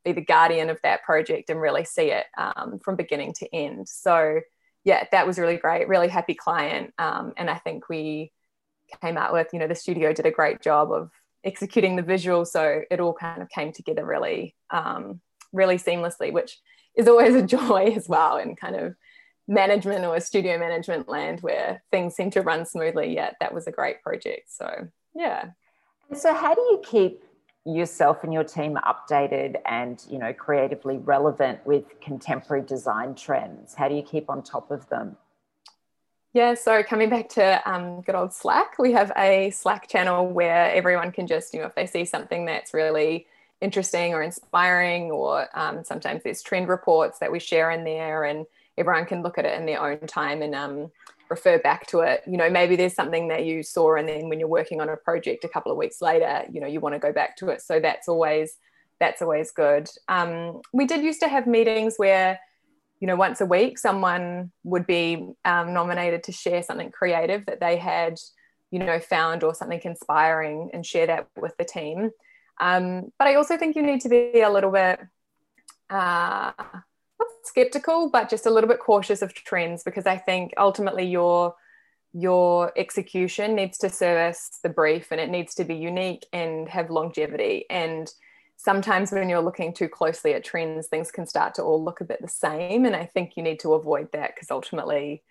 be 0.03 0.11
the 0.11 0.21
guardian 0.21 0.69
of 0.69 0.79
that 0.83 1.03
project 1.03 1.49
and 1.49 1.61
really 1.61 1.85
see 1.85 2.11
it 2.11 2.25
um, 2.37 2.79
from 2.83 2.95
beginning 2.95 3.33
to 3.33 3.55
end. 3.55 3.87
So 3.87 4.41
yeah, 4.87 5.03
that 5.11 5.27
was 5.27 5.37
really 5.37 5.57
great. 5.57 5.89
Really 5.89 6.07
happy 6.07 6.33
client, 6.33 6.93
um, 6.97 7.33
and 7.35 7.49
I 7.49 7.55
think 7.55 7.89
we 7.89 8.31
came 9.01 9.17
out 9.17 9.33
with 9.33 9.47
you 9.51 9.59
know 9.59 9.67
the 9.67 9.75
studio 9.75 10.13
did 10.13 10.25
a 10.25 10.31
great 10.31 10.61
job 10.61 10.93
of 10.93 11.11
executing 11.43 11.97
the 11.97 12.01
visual, 12.01 12.45
so 12.45 12.83
it 12.89 13.01
all 13.01 13.13
kind 13.13 13.41
of 13.41 13.49
came 13.49 13.73
together 13.73 14.05
really 14.05 14.55
um, 14.69 15.19
really 15.51 15.75
seamlessly, 15.75 16.31
which 16.31 16.57
is 16.95 17.09
always 17.09 17.35
a 17.35 17.41
joy 17.57 17.91
as 17.97 18.07
well, 18.07 18.37
and 18.37 18.57
kind 18.57 18.77
of 18.77 18.95
management 19.45 20.05
or 20.05 20.17
studio 20.21 20.57
management 20.57 21.09
land 21.09 21.41
where 21.41 21.83
things 21.91 22.15
seem 22.15 22.31
to 22.31 22.41
run 22.41 22.65
smoothly. 22.65 23.13
Yeah, 23.13 23.31
that 23.41 23.53
was 23.53 23.67
a 23.67 23.73
great 23.73 24.01
project. 24.01 24.43
So 24.47 24.87
yeah. 25.13 25.49
So, 26.13 26.33
how 26.33 26.55
do 26.55 26.61
you 26.61 26.81
keep 26.85 27.21
yourself 27.67 28.23
and 28.23 28.33
your 28.33 28.43
team 28.43 28.77
updated 28.85 29.57
and 29.65 30.03
you 30.09 30.17
know 30.17 30.33
creatively 30.33 30.97
relevant 30.97 31.65
with 31.65 31.99
contemporary 32.01 32.63
design 32.63 33.15
trends? 33.15 33.73
How 33.73 33.87
do 33.89 33.95
you 33.95 34.03
keep 34.03 34.29
on 34.29 34.41
top 34.43 34.71
of 34.71 34.87
them? 34.89 35.17
Yeah, 36.33 36.53
so 36.53 36.83
coming 36.83 37.09
back 37.09 37.29
to 37.29 37.61
um, 37.69 38.01
good 38.01 38.13
old 38.13 38.31
Slack, 38.31 38.77
we 38.77 38.91
have 38.91 39.11
a 39.17 39.49
Slack 39.49 39.87
channel 39.87 40.27
where 40.27 40.71
everyone 40.71 41.11
can 41.11 41.25
just, 41.25 41.53
you 41.53 41.61
know, 41.61 41.65
if 41.65 41.73
they 41.73 41.87
see 41.87 42.05
something 42.05 42.45
that's 42.45 42.73
really 42.73 43.25
interesting 43.59 44.13
or 44.13 44.21
inspiring, 44.21 45.09
or 45.09 45.47
um, 45.57 45.83
sometimes 45.83 46.23
there's 46.23 46.43
trend 46.43 46.67
reports 46.67 47.17
that 47.19 47.31
we 47.31 47.39
share 47.39 47.71
in 47.71 47.83
there, 47.83 48.25
and 48.25 48.45
everyone 48.77 49.05
can 49.05 49.23
look 49.23 49.37
at 49.39 49.45
it 49.45 49.59
in 49.59 49.65
their 49.65 49.81
own 49.81 50.05
time 50.05 50.43
and 50.43 50.53
um, 50.53 50.91
refer 51.29 51.59
back 51.59 51.87
to 51.87 51.99
it. 51.99 52.23
You 52.27 52.37
know 52.37 52.49
maybe 52.49 52.75
there's 52.75 52.93
something 52.93 53.27
that 53.29 53.45
you 53.45 53.63
saw 53.63 53.95
and 53.95 54.07
then 54.07 54.29
when 54.29 54.39
you're 54.39 54.47
working 54.47 54.81
on 54.81 54.89
a 54.89 54.97
project 54.97 55.43
a 55.43 55.49
couple 55.49 55.71
of 55.71 55.77
weeks 55.77 56.01
later 56.01 56.43
you 56.51 56.61
know 56.61 56.67
you 56.67 56.79
want 56.79 56.95
to 56.95 56.99
go 56.99 57.11
back 57.11 57.37
to 57.37 57.49
it. 57.49 57.61
So 57.61 57.79
that's 57.79 58.07
always 58.07 58.57
that's 58.99 59.21
always 59.21 59.51
good. 59.51 59.89
Um, 60.07 60.61
we 60.73 60.85
did 60.85 61.03
used 61.03 61.21
to 61.21 61.27
have 61.27 61.47
meetings 61.47 61.95
where 61.97 62.39
you 62.99 63.07
know 63.07 63.15
once 63.15 63.41
a 63.41 63.45
week 63.45 63.77
someone 63.77 64.51
would 64.63 64.87
be 64.87 65.29
um, 65.45 65.73
nominated 65.73 66.23
to 66.23 66.31
share 66.31 66.63
something 66.63 66.91
creative 66.91 67.45
that 67.45 67.59
they 67.59 67.77
had 67.77 68.19
you 68.71 68.79
know 68.79 68.99
found 68.99 69.43
or 69.43 69.53
something 69.53 69.81
inspiring 69.83 70.69
and 70.73 70.85
share 70.85 71.07
that 71.07 71.27
with 71.37 71.55
the 71.57 71.65
team. 71.65 72.11
Um, 72.59 73.13
but 73.19 73.27
i 73.27 73.35
also 73.35 73.55
think 73.55 73.75
you 73.75 73.83
need 73.83 74.01
to 74.01 74.09
be 74.09 74.41
a 74.41 74.49
little 74.49 74.71
bit 74.71 74.99
uh, 75.89 76.51
skeptical, 77.47 78.09
but 78.09 78.29
just 78.29 78.45
a 78.45 78.49
little 78.49 78.67
bit 78.67 78.79
cautious 78.79 79.21
of 79.21 79.33
trends 79.33 79.83
because 79.83 80.05
I 80.05 80.17
think 80.17 80.53
ultimately 80.57 81.05
your 81.05 81.55
your 82.13 82.71
execution 82.77 83.53
needs 83.53 83.77
to 83.77 83.89
service 83.89 84.59
the 84.63 84.69
brief 84.69 85.11
and 85.11 85.21
it 85.21 85.29
needs 85.29 85.53
to 85.55 85.63
be 85.63 85.75
unique 85.75 86.25
and 86.33 86.67
have 86.69 86.89
longevity. 86.89 87.65
And 87.69 88.11
sometimes 88.55 89.11
when 89.11 89.29
you're 89.29 89.41
looking 89.41 89.73
too 89.73 89.87
closely 89.87 90.33
at 90.33 90.43
trends, 90.43 90.87
things 90.87 91.11
can 91.11 91.27
start 91.27 91.53
to 91.55 91.63
all 91.63 91.83
look 91.83 92.01
a 92.01 92.05
bit 92.05 92.21
the 92.21 92.27
same. 92.27 92.85
And 92.85 92.95
I 92.95 93.05
think 93.05 93.33
you 93.35 93.43
need 93.43 93.59
to 93.59 93.73
avoid 93.73 94.11
that 94.13 94.33
because 94.33 94.49
ultimately 94.49 95.23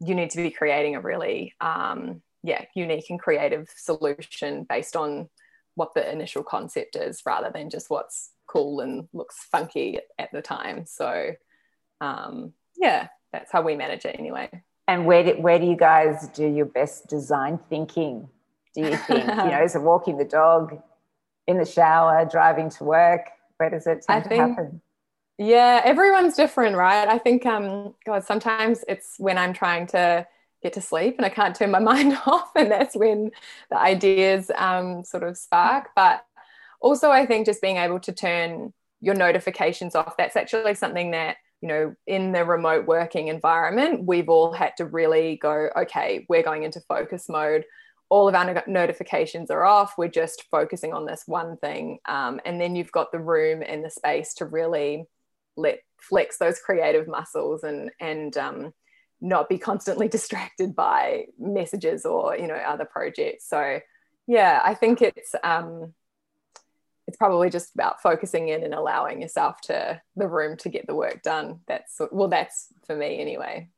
you 0.00 0.14
need 0.14 0.30
to 0.30 0.42
be 0.42 0.50
creating 0.50 0.96
a 0.96 1.00
really 1.00 1.54
um, 1.60 2.22
yeah 2.42 2.64
unique 2.74 3.08
and 3.10 3.20
creative 3.20 3.68
solution 3.76 4.64
based 4.68 4.96
on 4.96 5.28
what 5.74 5.94
the 5.94 6.10
initial 6.10 6.42
concept 6.42 6.96
is 6.96 7.22
rather 7.24 7.50
than 7.52 7.70
just 7.70 7.88
what's 7.88 8.32
cool 8.46 8.80
and 8.80 9.08
looks 9.12 9.46
funky 9.50 9.98
at 10.18 10.30
the 10.32 10.42
time. 10.42 10.84
So 10.86 11.32
um, 12.02 12.52
yeah, 12.76 13.08
that's 13.32 13.50
how 13.50 13.62
we 13.62 13.76
manage 13.76 14.04
it 14.04 14.16
anyway. 14.18 14.50
And 14.88 15.06
where 15.06 15.22
do, 15.24 15.40
where 15.40 15.58
do 15.58 15.66
you 15.66 15.76
guys 15.76 16.28
do 16.28 16.46
your 16.46 16.66
best 16.66 17.06
design 17.06 17.58
thinking? 17.70 18.28
Do 18.74 18.82
you 18.82 18.96
think, 18.96 19.26
you 19.26 19.34
know, 19.34 19.62
is 19.64 19.74
it 19.76 19.82
walking 19.82 20.18
the 20.18 20.24
dog, 20.24 20.82
in 21.46 21.58
the 21.58 21.64
shower, 21.64 22.24
driving 22.30 22.70
to 22.70 22.84
work? 22.84 23.28
Where 23.56 23.70
does 23.70 23.86
it 23.86 24.04
tend 24.06 24.20
I 24.20 24.20
to 24.20 24.28
think, 24.28 24.40
happen? 24.40 24.82
Yeah, 25.38 25.80
everyone's 25.84 26.34
different, 26.34 26.76
right? 26.76 27.08
I 27.08 27.18
think, 27.18 27.46
um, 27.46 27.94
God, 28.04 28.24
sometimes 28.24 28.84
it's 28.88 29.14
when 29.18 29.38
I'm 29.38 29.52
trying 29.52 29.86
to 29.88 30.26
get 30.62 30.74
to 30.74 30.80
sleep 30.80 31.16
and 31.16 31.26
I 31.26 31.28
can't 31.28 31.54
turn 31.54 31.70
my 31.70 31.78
mind 31.92 32.18
off, 32.26 32.50
and 32.54 32.70
that's 32.70 32.96
when 32.96 33.30
the 33.70 33.78
ideas 33.78 34.50
um, 34.56 35.04
sort 35.04 35.22
of 35.22 35.36
spark. 35.36 35.90
But 35.96 36.24
also, 36.80 37.10
I 37.10 37.26
think 37.26 37.46
just 37.46 37.62
being 37.62 37.76
able 37.76 38.00
to 38.00 38.12
turn 38.12 38.72
your 39.00 39.14
notifications 39.14 39.94
off, 39.94 40.16
that's 40.16 40.36
actually 40.36 40.74
something 40.74 41.10
that 41.10 41.36
you 41.62 41.68
know, 41.68 41.94
in 42.06 42.32
the 42.32 42.44
remote 42.44 42.86
working 42.86 43.28
environment, 43.28 44.04
we've 44.04 44.28
all 44.28 44.52
had 44.52 44.76
to 44.78 44.84
really 44.84 45.36
go, 45.36 45.70
okay, 45.76 46.26
we're 46.28 46.42
going 46.42 46.64
into 46.64 46.80
focus 46.80 47.28
mode. 47.28 47.64
All 48.10 48.28
of 48.28 48.34
our 48.34 48.62
notifications 48.66 49.50
are 49.50 49.64
off. 49.64 49.94
We're 49.96 50.08
just 50.08 50.44
focusing 50.50 50.92
on 50.92 51.06
this 51.06 51.22
one 51.26 51.56
thing. 51.58 52.00
Um, 52.04 52.40
and 52.44 52.60
then 52.60 52.74
you've 52.74 52.92
got 52.92 53.12
the 53.12 53.20
room 53.20 53.62
and 53.66 53.84
the 53.84 53.90
space 53.90 54.34
to 54.34 54.44
really 54.44 55.04
let 55.56 55.78
flex 56.00 56.36
those 56.36 56.58
creative 56.58 57.06
muscles 57.06 57.62
and, 57.62 57.90
and, 58.00 58.36
um, 58.36 58.74
not 59.22 59.48
be 59.48 59.56
constantly 59.56 60.08
distracted 60.16 60.74
by 60.74 61.26
messages 61.38 62.04
or 62.04 62.36
you 62.36 62.48
know 62.48 62.54
other 62.54 62.84
projects 62.84 63.48
so 63.48 63.78
yeah 64.26 64.60
i 64.64 64.74
think 64.74 65.00
it's 65.00 65.32
um 65.44 65.94
it's 67.12 67.18
probably 67.18 67.50
just 67.50 67.74
about 67.74 68.00
focusing 68.00 68.48
in 68.48 68.64
and 68.64 68.72
allowing 68.72 69.20
yourself 69.20 69.60
to 69.60 70.00
the 70.16 70.26
room 70.26 70.56
to 70.56 70.70
get 70.70 70.86
the 70.86 70.94
work 70.94 71.22
done 71.22 71.60
that's 71.68 72.00
well 72.10 72.28
that's 72.28 72.68
for 72.86 72.96
me 72.96 73.20
anyway 73.20 73.68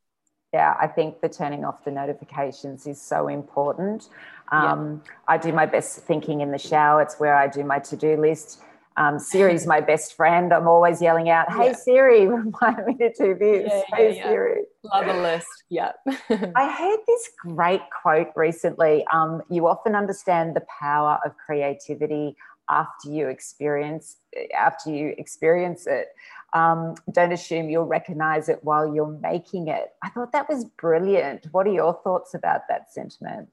yeah 0.52 0.76
i 0.80 0.86
think 0.86 1.20
the 1.20 1.28
turning 1.28 1.64
off 1.64 1.84
the 1.84 1.90
notifications 1.90 2.86
is 2.86 3.02
so 3.02 3.26
important 3.26 4.08
um, 4.52 5.02
yeah. 5.04 5.12
i 5.26 5.36
do 5.36 5.52
my 5.52 5.66
best 5.66 5.98
thinking 5.98 6.42
in 6.42 6.52
the 6.52 6.58
shower 6.58 7.02
it's 7.02 7.18
where 7.18 7.34
i 7.34 7.48
do 7.48 7.64
my 7.64 7.80
to-do 7.80 8.16
list 8.16 8.62
um, 8.96 9.18
Siri's 9.18 9.66
my 9.66 9.80
best 9.80 10.14
friend. 10.14 10.52
I'm 10.52 10.68
always 10.68 11.02
yelling 11.02 11.28
out, 11.28 11.50
"Hey 11.52 11.66
yeah. 11.66 11.72
Siri, 11.72 12.26
remind 12.28 12.86
me 12.86 12.94
to 12.96 13.08
do 13.08 13.34
this." 13.34 13.72
Yeah, 13.72 13.96
hey 13.96 14.16
yeah, 14.16 14.28
Siri, 14.28 14.62
love 14.84 15.06
a 15.08 15.20
list. 15.20 15.64
Yeah. 15.68 15.92
I 16.30 16.70
heard 16.70 17.00
this 17.06 17.30
great 17.40 17.82
quote 18.02 18.28
recently. 18.36 19.04
Um, 19.12 19.42
you 19.50 19.66
often 19.66 19.96
understand 19.96 20.54
the 20.54 20.64
power 20.80 21.18
of 21.24 21.32
creativity 21.44 22.36
after 22.68 23.10
you 23.10 23.28
experience 23.28 24.16
after 24.56 24.90
you 24.90 25.14
experience 25.18 25.86
it. 25.86 26.08
Um, 26.52 26.94
don't 27.10 27.32
assume 27.32 27.68
you'll 27.68 27.84
recognize 27.84 28.48
it 28.48 28.60
while 28.62 28.94
you're 28.94 29.18
making 29.20 29.68
it. 29.68 29.92
I 30.02 30.10
thought 30.10 30.32
that 30.32 30.48
was 30.48 30.64
brilliant. 30.64 31.48
What 31.50 31.66
are 31.66 31.72
your 31.72 32.00
thoughts 32.04 32.34
about 32.34 32.62
that 32.68 32.92
sentiment? 32.92 33.48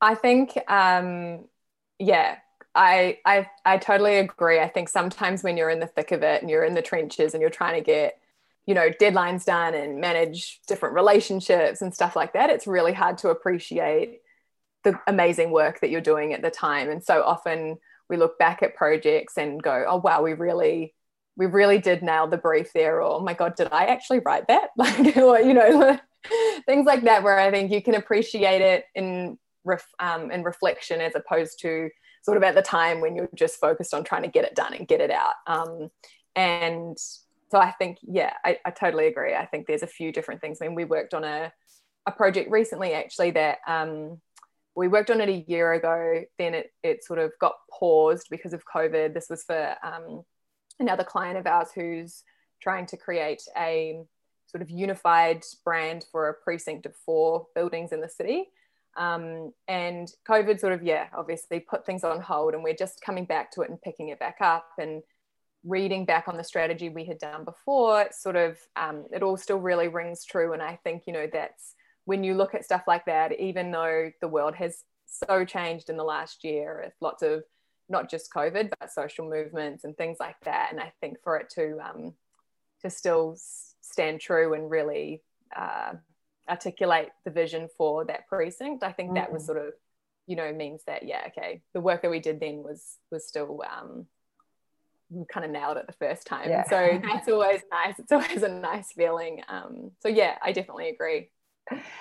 I 0.00 0.14
think, 0.14 0.58
um, 0.68 1.44
yeah, 1.98 2.36
I, 2.74 3.18
I 3.24 3.48
I 3.64 3.78
totally 3.78 4.16
agree. 4.16 4.60
I 4.60 4.68
think 4.68 4.88
sometimes 4.88 5.42
when 5.42 5.56
you're 5.56 5.70
in 5.70 5.80
the 5.80 5.86
thick 5.86 6.12
of 6.12 6.22
it 6.22 6.40
and 6.40 6.50
you're 6.50 6.64
in 6.64 6.74
the 6.74 6.82
trenches 6.82 7.34
and 7.34 7.40
you're 7.40 7.50
trying 7.50 7.74
to 7.74 7.84
get, 7.84 8.18
you 8.66 8.74
know, 8.74 8.90
deadlines 8.90 9.44
done 9.44 9.74
and 9.74 10.00
manage 10.00 10.60
different 10.66 10.94
relationships 10.94 11.82
and 11.82 11.92
stuff 11.92 12.16
like 12.16 12.32
that, 12.32 12.50
it's 12.50 12.66
really 12.66 12.92
hard 12.92 13.18
to 13.18 13.28
appreciate 13.28 14.20
the 14.84 14.98
amazing 15.06 15.50
work 15.50 15.80
that 15.80 15.90
you're 15.90 16.00
doing 16.00 16.32
at 16.32 16.42
the 16.42 16.50
time. 16.50 16.90
And 16.90 17.02
so 17.02 17.22
often 17.22 17.78
we 18.08 18.16
look 18.16 18.38
back 18.38 18.62
at 18.62 18.74
projects 18.74 19.36
and 19.36 19.62
go, 19.62 19.84
oh 19.88 19.96
wow, 19.96 20.22
we 20.22 20.34
really 20.34 20.94
we 21.36 21.46
really 21.46 21.78
did 21.78 22.02
nail 22.02 22.26
the 22.26 22.36
brief 22.36 22.72
there 22.74 22.96
or 23.00 23.16
oh 23.16 23.20
my 23.20 23.32
god 23.32 23.54
did 23.54 23.68
i 23.72 23.86
actually 23.86 24.18
write 24.18 24.46
that? 24.48 24.70
Like 24.76 25.16
or 25.16 25.40
you 25.40 25.54
know 25.54 25.98
things 26.66 26.84
like 26.84 27.04
that 27.04 27.22
where 27.22 27.38
i 27.38 27.50
think 27.50 27.70
you 27.72 27.80
can 27.82 27.94
appreciate 27.94 28.60
it 28.60 28.84
in 28.94 29.38
ref, 29.64 29.86
um, 29.98 30.30
in 30.30 30.42
reflection 30.42 31.00
as 31.00 31.14
opposed 31.14 31.60
to 31.60 31.88
sort 32.22 32.36
of 32.36 32.42
at 32.42 32.54
the 32.54 32.62
time 32.62 33.00
when 33.00 33.16
you're 33.16 33.28
just 33.34 33.58
focused 33.58 33.94
on 33.94 34.04
trying 34.04 34.22
to 34.22 34.28
get 34.28 34.44
it 34.44 34.54
done 34.54 34.74
and 34.74 34.86
get 34.86 35.00
it 35.00 35.10
out. 35.10 35.34
Um, 35.46 35.90
and 36.36 36.96
so 37.50 37.58
i 37.58 37.72
think 37.72 37.98
yeah 38.02 38.32
I, 38.44 38.58
I, 38.64 38.70
totally 38.70 39.08
agree. 39.08 39.34
I 39.34 39.44
think 39.46 39.66
there's 39.66 39.82
a 39.82 39.88
few 39.88 40.12
different 40.12 40.40
things. 40.40 40.58
I 40.60 40.66
mean 40.66 40.76
we 40.76 40.84
worked 40.84 41.14
on 41.14 41.24
a, 41.24 41.52
a 42.06 42.12
project 42.12 42.50
recently 42.50 42.92
actually 42.92 43.32
that 43.32 43.58
um, 43.66 44.20
we 44.76 44.88
worked 44.88 45.10
on 45.10 45.20
it 45.20 45.28
a 45.28 45.44
year 45.48 45.72
ago. 45.72 46.22
Then 46.38 46.54
it, 46.54 46.72
it 46.82 47.04
sort 47.04 47.18
of 47.18 47.32
got 47.40 47.54
paused 47.70 48.28
because 48.30 48.52
of 48.52 48.64
COVID. 48.64 49.14
This 49.14 49.28
was 49.28 49.42
for 49.42 49.74
um, 49.82 50.22
another 50.78 51.04
client 51.04 51.38
of 51.38 51.46
ours 51.46 51.68
who's 51.74 52.22
trying 52.62 52.86
to 52.86 52.96
create 52.96 53.42
a 53.56 54.00
sort 54.46 54.62
of 54.62 54.70
unified 54.70 55.44
brand 55.64 56.04
for 56.10 56.28
a 56.28 56.34
precinct 56.34 56.86
of 56.86 56.94
four 57.06 57.46
buildings 57.54 57.92
in 57.92 58.00
the 58.00 58.08
city. 58.08 58.48
Um, 58.96 59.52
and 59.68 60.10
COVID 60.28 60.58
sort 60.58 60.72
of, 60.72 60.82
yeah, 60.82 61.06
obviously 61.16 61.60
put 61.60 61.86
things 61.86 62.02
on 62.02 62.20
hold, 62.20 62.54
and 62.54 62.64
we're 62.64 62.74
just 62.74 63.00
coming 63.00 63.24
back 63.24 63.52
to 63.52 63.62
it 63.62 63.70
and 63.70 63.80
picking 63.80 64.08
it 64.08 64.18
back 64.18 64.38
up 64.40 64.66
and 64.78 65.02
reading 65.64 66.04
back 66.04 66.26
on 66.26 66.36
the 66.36 66.44
strategy 66.44 66.88
we 66.88 67.04
had 67.04 67.18
done 67.18 67.44
before. 67.44 68.02
It 68.02 68.14
sort 68.14 68.36
of, 68.36 68.58
um, 68.76 69.06
it 69.12 69.22
all 69.22 69.36
still 69.36 69.58
really 69.58 69.88
rings 69.88 70.24
true. 70.24 70.52
And 70.52 70.62
I 70.62 70.80
think, 70.82 71.04
you 71.06 71.12
know, 71.12 71.28
that's 71.32 71.74
when 72.04 72.24
you 72.24 72.34
look 72.34 72.54
at 72.54 72.64
stuff 72.64 72.82
like 72.86 73.06
that, 73.06 73.38
even 73.38 73.70
though 73.70 74.10
the 74.20 74.28
world 74.28 74.54
has 74.56 74.82
so 75.06 75.44
changed 75.44 75.90
in 75.90 75.96
the 75.96 76.04
last 76.04 76.44
year, 76.44 76.82
with 76.84 76.94
lots 77.00 77.22
of 77.22 77.42
not 77.88 78.08
just 78.08 78.32
COVID, 78.32 78.70
but 78.78 78.92
social 78.92 79.28
movements 79.28 79.84
and 79.84 79.96
things 79.96 80.18
like 80.20 80.36
that. 80.44 80.68
And 80.70 80.80
I 80.80 80.92
think 81.00 81.18
for 81.22 81.36
it 81.36 81.50
to 81.50 81.78
um, 81.84 82.14
to 82.82 82.90
still 82.90 83.36
stand 83.80 84.20
true 84.20 84.54
and 84.54 84.70
really 84.70 85.22
uh, 85.54 85.94
articulate 86.48 87.10
the 87.24 87.30
vision 87.30 87.68
for 87.76 88.04
that 88.06 88.28
precinct, 88.28 88.82
I 88.82 88.92
think 88.92 89.10
mm. 89.10 89.14
that 89.16 89.32
was 89.32 89.42
mm. 89.42 89.46
sort 89.46 89.58
of, 89.58 89.72
you 90.26 90.36
know, 90.36 90.52
means 90.52 90.82
that 90.86 91.02
yeah, 91.02 91.24
okay, 91.28 91.62
the 91.74 91.80
work 91.80 92.02
that 92.02 92.10
we 92.10 92.20
did 92.20 92.40
then 92.40 92.62
was 92.62 92.96
was 93.10 93.26
still 93.26 93.62
um, 93.68 94.06
kind 95.32 95.44
of 95.44 95.50
nailed 95.50 95.76
it 95.76 95.86
the 95.86 95.92
first 95.92 96.26
time. 96.26 96.48
Yeah. 96.48 96.64
So 96.68 97.00
that's 97.02 97.28
always 97.28 97.62
nice. 97.70 97.98
It's 97.98 98.12
always 98.12 98.42
a 98.42 98.48
nice 98.48 98.92
feeling. 98.92 99.42
Um, 99.48 99.90
so 100.00 100.08
yeah, 100.08 100.36
I 100.42 100.52
definitely 100.52 100.88
agree. 100.88 101.30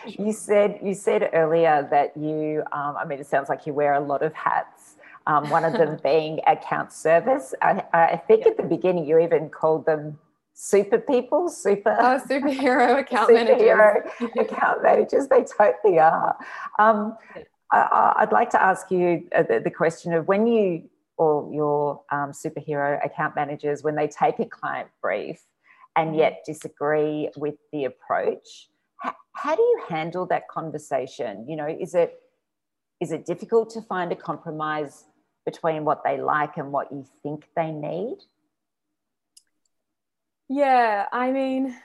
You 0.07 0.33
said 0.33 0.79
you 0.83 0.93
said 0.93 1.29
earlier 1.33 1.87
that 1.91 2.17
you. 2.17 2.63
Um, 2.71 2.95
I 2.97 3.05
mean, 3.05 3.19
it 3.19 3.27
sounds 3.27 3.49
like 3.49 3.67
you 3.67 3.73
wear 3.73 3.93
a 3.93 3.99
lot 3.99 4.23
of 4.23 4.33
hats. 4.33 4.95
Um, 5.27 5.49
one 5.49 5.63
of 5.63 5.73
them 5.73 5.99
being 6.03 6.39
account 6.47 6.91
service. 6.91 7.53
I, 7.61 7.83
I 7.93 8.17
think 8.17 8.45
yep. 8.45 8.51
at 8.51 8.57
the 8.57 8.63
beginning 8.63 9.05
you 9.05 9.19
even 9.19 9.49
called 9.49 9.85
them 9.85 10.17
super 10.53 10.97
people, 10.97 11.49
super 11.49 11.95
oh, 11.99 12.19
superhero 12.27 12.99
account 13.01 13.29
superhero 13.29 14.03
managers. 14.19 14.31
account 14.51 14.83
managers. 14.83 15.27
They 15.27 15.43
totally 15.43 15.99
are. 15.99 16.35
Um, 16.77 17.15
I, 17.71 18.17
would 18.21 18.31
like 18.31 18.49
to 18.51 18.61
ask 18.61 18.89
you 18.89 19.27
uh, 19.35 19.43
the, 19.43 19.61
the, 19.63 19.69
question 19.69 20.13
of 20.13 20.27
when 20.27 20.47
you 20.47 20.89
or 21.17 21.53
your 21.53 22.01
um, 22.11 22.31
superhero 22.31 23.03
account 23.05 23.35
managers 23.35 23.83
when 23.83 23.95
they 23.95 24.07
take 24.07 24.39
a 24.39 24.45
client 24.45 24.89
brief 25.01 25.39
and 25.95 26.09
mm-hmm. 26.09 26.19
yet 26.19 26.43
disagree 26.45 27.29
with 27.37 27.55
the 27.71 27.85
approach 27.85 28.69
how 29.33 29.55
do 29.55 29.61
you 29.61 29.81
handle 29.87 30.25
that 30.27 30.47
conversation? 30.49 31.47
You 31.47 31.55
know 31.55 31.67
is 31.67 31.95
it 31.95 32.21
is 32.99 33.11
it 33.11 33.25
difficult 33.25 33.69
to 33.71 33.81
find 33.81 34.11
a 34.11 34.15
compromise 34.15 35.05
between 35.45 35.85
what 35.85 36.03
they 36.03 36.19
like 36.19 36.57
and 36.57 36.71
what 36.71 36.91
you 36.91 37.05
think 37.23 37.47
they 37.55 37.71
need? 37.71 38.17
Yeah 40.49 41.05
i 41.11 41.31
mean 41.31 41.75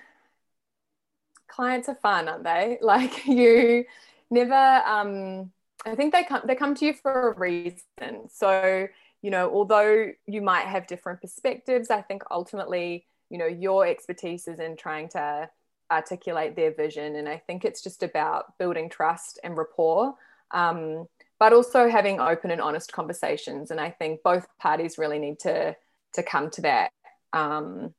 clients 1.49 1.88
are 1.88 1.94
fun 1.94 2.28
aren't 2.28 2.44
they? 2.44 2.78
Like 2.83 3.26
you 3.26 3.85
never 4.30 4.83
um 4.87 5.52
i 5.87 5.94
think 5.94 6.12
they 6.12 6.25
come 6.25 6.42
they 6.47 6.54
come 6.54 6.75
to 6.75 6.87
you 6.87 6.94
for 6.94 7.33
a 7.33 7.38
reason. 7.38 8.28
So 8.30 8.88
you 9.23 9.30
know 9.30 9.50
although 9.50 10.11
you 10.26 10.42
might 10.42 10.66
have 10.66 10.87
different 10.87 11.21
perspectives 11.21 11.90
i 11.90 12.02
think 12.02 12.23
ultimately 12.30 13.06
you 13.30 13.38
know 13.38 13.47
your 13.47 13.87
expertise 13.87 14.47
is 14.49 14.61
in 14.61 14.76
trying 14.76 15.09
to 15.09 15.49
articulate 15.94 16.56
their 16.56 16.72
vision. 16.74 17.16
And 17.16 17.28
I 17.28 17.38
think 17.46 17.64
it's 17.64 17.82
just 17.82 18.02
about 18.02 18.58
building 18.58 18.90
trust 18.90 19.38
and 19.44 19.56
rapport, 19.56 20.14
um, 20.50 21.06
but 21.38 21.52
also 21.52 21.88
having 21.88 22.20
open 22.20 22.50
and 22.50 22.60
honest 22.60 22.92
conversations. 22.92 23.70
And 23.70 23.80
I 23.80 23.90
think 23.90 24.22
both 24.22 24.46
parties 24.58 24.98
really 24.98 25.18
need 25.18 25.38
to 25.40 25.76
to 26.14 26.22
come 26.22 26.48
to 26.48 26.60
that, 26.62 26.90
um, 27.32 27.92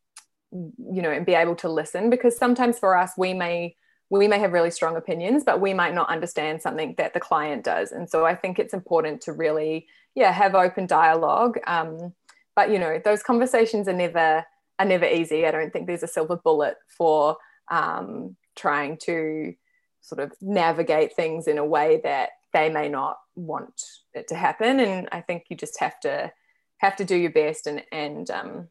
you 0.51 1.01
know, 1.01 1.11
and 1.11 1.25
be 1.25 1.33
able 1.33 1.55
to 1.55 1.69
listen 1.69 2.09
because 2.09 2.37
sometimes 2.37 2.79
for 2.79 2.97
us 2.97 3.11
we 3.17 3.33
may 3.33 3.75
we 4.09 4.27
may 4.27 4.39
have 4.39 4.53
really 4.53 4.71
strong 4.71 4.95
opinions, 4.95 5.43
but 5.43 5.59
we 5.59 5.73
might 5.73 5.93
not 5.93 6.09
understand 6.09 6.61
something 6.61 6.93
that 6.97 7.13
the 7.13 7.19
client 7.19 7.63
does. 7.63 7.91
And 7.91 8.09
so 8.09 8.25
I 8.25 8.35
think 8.35 8.59
it's 8.59 8.73
important 8.73 9.21
to 9.21 9.33
really, 9.33 9.87
yeah, 10.13 10.31
have 10.31 10.53
open 10.53 10.85
dialogue. 10.85 11.57
Um, 11.65 12.13
but 12.55 12.69
you 12.69 12.79
know, 12.79 13.01
those 13.03 13.23
conversations 13.23 13.87
are 13.87 13.93
never 13.93 14.45
are 14.77 14.85
never 14.85 15.05
easy. 15.05 15.45
I 15.45 15.51
don't 15.51 15.71
think 15.71 15.87
there's 15.87 16.03
a 16.03 16.07
silver 16.07 16.35
bullet 16.37 16.75
for 16.97 17.37
um, 17.69 18.35
trying 18.55 18.97
to 18.97 19.53
sort 20.01 20.21
of 20.21 20.31
navigate 20.41 21.15
things 21.15 21.47
in 21.47 21.57
a 21.57 21.65
way 21.65 21.99
that 22.03 22.29
they 22.53 22.69
may 22.69 22.87
not 22.87 23.17
want 23.35 23.81
it 24.13 24.27
to 24.29 24.35
happen. 24.35 24.79
And 24.79 25.09
i 25.11 25.21
think 25.21 25.45
you 25.49 25.57
just 25.57 25.79
have 25.79 25.99
to 26.01 26.31
have 26.77 26.95
to 26.97 27.05
do 27.05 27.15
your 27.15 27.31
best 27.31 27.67
and 27.67 27.83
and 27.91 28.29
um, 28.29 28.67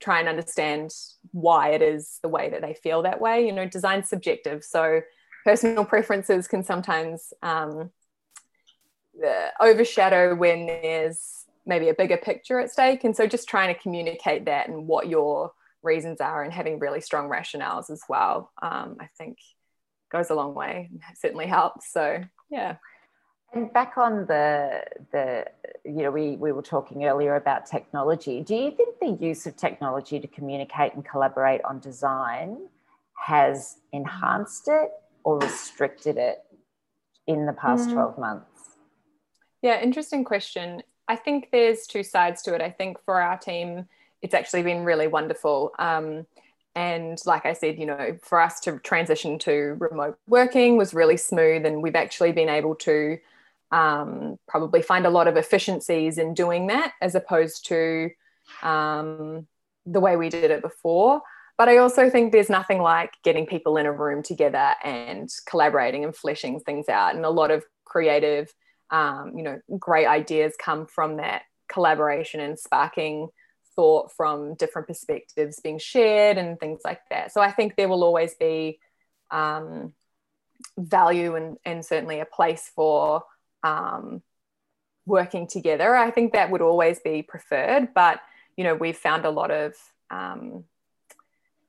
try 0.00 0.20
and 0.20 0.28
understand 0.28 0.90
why 1.32 1.70
it 1.70 1.82
is 1.82 2.18
the 2.22 2.28
way 2.28 2.50
that 2.50 2.62
they 2.62 2.74
feel 2.74 3.02
that 3.02 3.20
way. 3.20 3.46
You 3.46 3.52
know 3.52 3.66
design's 3.66 4.08
subjective. 4.08 4.64
So 4.64 5.02
personal 5.44 5.84
preferences 5.84 6.48
can 6.48 6.62
sometimes 6.62 7.32
um, 7.42 7.90
uh, 9.24 9.48
overshadow 9.60 10.34
when 10.34 10.66
there's 10.66 11.44
maybe 11.66 11.88
a 11.88 11.94
bigger 11.94 12.16
picture 12.16 12.60
at 12.60 12.70
stake. 12.70 13.04
And 13.04 13.14
so 13.14 13.26
just 13.26 13.48
trying 13.48 13.74
to 13.74 13.80
communicate 13.80 14.44
that 14.44 14.68
and 14.68 14.86
what 14.86 15.08
your 15.08 15.52
reasons 15.86 16.20
are 16.20 16.42
and 16.42 16.52
having 16.52 16.78
really 16.78 17.00
strong 17.00 17.28
rationales 17.28 17.90
as 17.90 18.02
well 18.08 18.50
um, 18.60 18.96
i 19.00 19.08
think 19.16 19.38
goes 20.12 20.30
a 20.30 20.34
long 20.34 20.54
way 20.54 20.90
certainly 21.14 21.46
helps 21.46 21.90
so 21.90 22.22
yeah 22.50 22.76
and 23.52 23.72
back 23.72 23.96
on 23.96 24.26
the 24.26 24.82
the 25.12 25.44
you 25.84 26.02
know 26.02 26.10
we 26.10 26.36
we 26.36 26.52
were 26.52 26.62
talking 26.62 27.04
earlier 27.06 27.36
about 27.36 27.66
technology. 27.66 28.42
Do 28.42 28.54
you 28.54 28.70
think 28.70 28.98
the 29.00 29.24
use 29.24 29.46
of 29.46 29.56
technology 29.56 30.20
to 30.20 30.26
communicate 30.26 30.94
and 30.94 31.04
collaborate 31.04 31.62
on 31.64 31.78
design 31.80 32.68
has 33.14 33.78
enhanced 33.92 34.68
it 34.68 34.90
or 35.24 35.38
restricted 35.38 36.16
it 36.16 36.44
in 37.26 37.46
the 37.46 37.52
past 37.52 37.88
mm. 37.88 37.94
12 37.94 38.18
months? 38.18 38.76
Yeah, 39.62 39.80
interesting 39.80 40.22
question. 40.22 40.82
I 41.08 41.16
think 41.16 41.48
there's 41.50 41.86
two 41.86 42.02
sides 42.02 42.42
to 42.42 42.54
it. 42.54 42.60
I 42.60 42.70
think 42.70 42.98
for 43.04 43.20
our 43.20 43.38
team, 43.38 43.86
it's 44.26 44.34
actually 44.34 44.64
been 44.64 44.82
really 44.82 45.06
wonderful. 45.06 45.72
Um, 45.78 46.26
and 46.74 47.16
like 47.24 47.46
I 47.46 47.52
said, 47.52 47.78
you 47.78 47.86
know, 47.86 48.18
for 48.22 48.40
us 48.40 48.58
to 48.60 48.80
transition 48.80 49.38
to 49.40 49.76
remote 49.78 50.18
working 50.26 50.76
was 50.76 50.92
really 50.92 51.16
smooth, 51.16 51.64
and 51.64 51.80
we've 51.80 51.94
actually 51.94 52.32
been 52.32 52.48
able 52.48 52.74
to 52.86 53.18
um, 53.70 54.36
probably 54.48 54.82
find 54.82 55.06
a 55.06 55.10
lot 55.10 55.28
of 55.28 55.36
efficiencies 55.36 56.18
in 56.18 56.34
doing 56.34 56.66
that 56.66 56.92
as 57.00 57.14
opposed 57.14 57.66
to 57.68 58.10
um, 58.62 59.46
the 59.86 60.00
way 60.00 60.16
we 60.16 60.28
did 60.28 60.50
it 60.50 60.60
before. 60.60 61.22
But 61.56 61.68
I 61.68 61.76
also 61.78 62.10
think 62.10 62.32
there's 62.32 62.50
nothing 62.50 62.82
like 62.82 63.12
getting 63.22 63.46
people 63.46 63.76
in 63.76 63.86
a 63.86 63.92
room 63.92 64.24
together 64.24 64.74
and 64.82 65.30
collaborating 65.48 66.04
and 66.04 66.14
fleshing 66.14 66.58
things 66.60 66.88
out. 66.88 67.14
And 67.14 67.24
a 67.24 67.30
lot 67.30 67.52
of 67.52 67.64
creative, 67.84 68.52
um, 68.90 69.32
you 69.36 69.44
know, 69.44 69.60
great 69.78 70.06
ideas 70.06 70.54
come 70.60 70.86
from 70.86 71.18
that 71.18 71.42
collaboration 71.68 72.40
and 72.40 72.58
sparking 72.58 73.28
thought 73.76 74.12
from 74.12 74.54
different 74.54 74.88
perspectives 74.88 75.60
being 75.60 75.78
shared 75.78 76.38
and 76.38 76.58
things 76.58 76.80
like 76.84 77.00
that. 77.10 77.32
So 77.32 77.40
I 77.40 77.52
think 77.52 77.76
there 77.76 77.88
will 77.88 78.02
always 78.02 78.34
be 78.34 78.80
um, 79.30 79.92
value 80.78 81.36
and, 81.36 81.58
and 81.64 81.84
certainly 81.84 82.20
a 82.20 82.26
place 82.26 82.70
for 82.74 83.22
um, 83.62 84.22
working 85.04 85.46
together. 85.46 85.94
I 85.94 86.10
think 86.10 86.32
that 86.32 86.50
would 86.50 86.62
always 86.62 86.98
be 86.98 87.22
preferred, 87.22 87.94
but 87.94 88.20
you 88.56 88.64
know 88.64 88.74
we've 88.74 88.96
found 88.96 89.24
a 89.24 89.30
lot 89.30 89.50
of 89.50 89.74
um, 90.10 90.64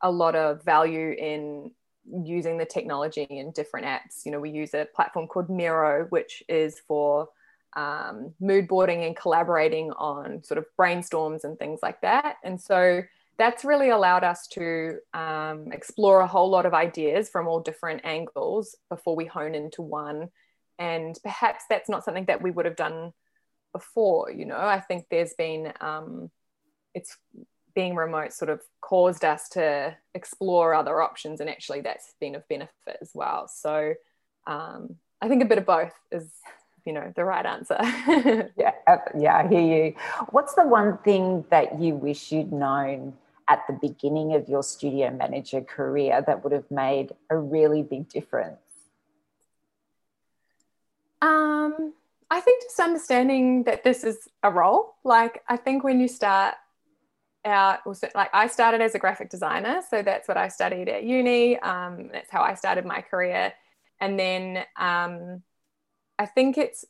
a 0.01 0.11
lot 0.11 0.35
of 0.35 0.63
value 0.63 1.11
in 1.11 1.71
using 2.23 2.57
the 2.57 2.65
technology 2.65 3.23
in 3.23 3.51
different 3.51 3.85
apps. 3.85 4.25
You 4.25 4.31
know, 4.31 4.39
we 4.39 4.49
use 4.49 4.73
a 4.73 4.87
platform 4.95 5.27
called 5.27 5.49
Miro, 5.49 6.05
which 6.09 6.43
is 6.47 6.79
for 6.87 7.29
um, 7.77 8.33
mood 8.41 8.67
boarding 8.67 9.03
and 9.03 9.15
collaborating 9.15 9.91
on 9.91 10.43
sort 10.43 10.57
of 10.57 10.65
brainstorms 10.77 11.43
and 11.43 11.57
things 11.57 11.79
like 11.81 12.01
that. 12.01 12.37
And 12.43 12.59
so 12.59 13.03
that's 13.37 13.63
really 13.63 13.89
allowed 13.89 14.23
us 14.23 14.47
to 14.47 14.97
um, 15.13 15.71
explore 15.71 16.21
a 16.21 16.27
whole 16.27 16.49
lot 16.49 16.65
of 16.65 16.73
ideas 16.73 17.29
from 17.29 17.47
all 17.47 17.59
different 17.59 18.01
angles 18.03 18.75
before 18.89 19.15
we 19.15 19.25
hone 19.25 19.53
into 19.53 19.83
one. 19.83 20.29
And 20.79 21.17
perhaps 21.23 21.65
that's 21.69 21.87
not 21.87 22.03
something 22.03 22.25
that 22.25 22.41
we 22.41 22.51
would 22.51 22.65
have 22.65 22.75
done 22.75 23.13
before 23.73 24.31
you 24.31 24.45
know? 24.45 24.57
I 24.57 24.79
think 24.79 25.05
there's 25.09 25.33
been 25.33 25.71
um, 25.79 26.31
it's 26.95 27.15
being 27.75 27.93
remote 27.93 28.33
sort 28.33 28.49
of 28.49 28.61
caused 28.81 29.23
us 29.23 29.49
to 29.49 29.95
explore 30.15 30.73
other 30.73 30.99
options 30.99 31.39
and 31.39 31.49
actually 31.49 31.81
that's 31.81 32.15
been 32.19 32.33
of 32.33 32.47
benefit 32.47 32.97
as 33.01 33.11
well. 33.13 33.47
So 33.47 33.93
um, 34.47 34.95
i 35.21 35.27
think 35.27 35.43
a 35.43 35.45
bit 35.45 35.57
of 35.57 35.65
both 35.65 35.93
is 36.11 36.31
you 36.87 36.93
know 36.93 37.13
the 37.15 37.23
right 37.23 37.45
answer 37.45 37.77
yeah 38.57 38.71
yeah 39.17 39.37
i 39.37 39.47
hear 39.47 39.61
you 39.61 39.95
what's 40.29 40.55
the 40.55 40.65
one 40.65 40.97
thing 40.99 41.45
that 41.49 41.79
you 41.79 41.93
wish 41.93 42.31
you'd 42.31 42.51
known 42.51 43.13
at 43.49 43.61
the 43.67 43.73
beginning 43.73 44.33
of 44.33 44.47
your 44.47 44.63
studio 44.63 45.11
manager 45.11 45.61
career 45.61 46.23
that 46.25 46.43
would 46.43 46.53
have 46.53 46.69
made 46.71 47.11
a 47.29 47.37
really 47.37 47.83
big 47.83 48.07
difference 48.09 48.59
um, 51.21 51.93
I 52.29 52.41
think 52.41 52.63
just 52.63 52.79
understanding 52.79 53.63
that 53.63 53.83
this 53.83 54.03
is 54.03 54.27
a 54.43 54.51
role. 54.51 54.95
Like, 55.03 55.43
I 55.47 55.57
think 55.57 55.83
when 55.83 55.99
you 55.99 56.07
start 56.07 56.55
out, 57.45 57.79
like 58.13 58.29
I 58.33 58.47
started 58.47 58.81
as 58.81 58.95
a 58.95 58.99
graphic 58.99 59.29
designer, 59.29 59.81
so 59.89 60.01
that's 60.03 60.27
what 60.27 60.37
I 60.37 60.49
studied 60.49 60.89
at 60.89 61.03
uni. 61.03 61.57
Um, 61.59 62.09
that's 62.11 62.29
how 62.29 62.41
I 62.41 62.55
started 62.55 62.85
my 62.85 63.01
career, 63.01 63.53
and 64.01 64.19
then 64.19 64.65
um, 64.77 65.41
I 66.19 66.25
think 66.25 66.57
it's 66.57 66.85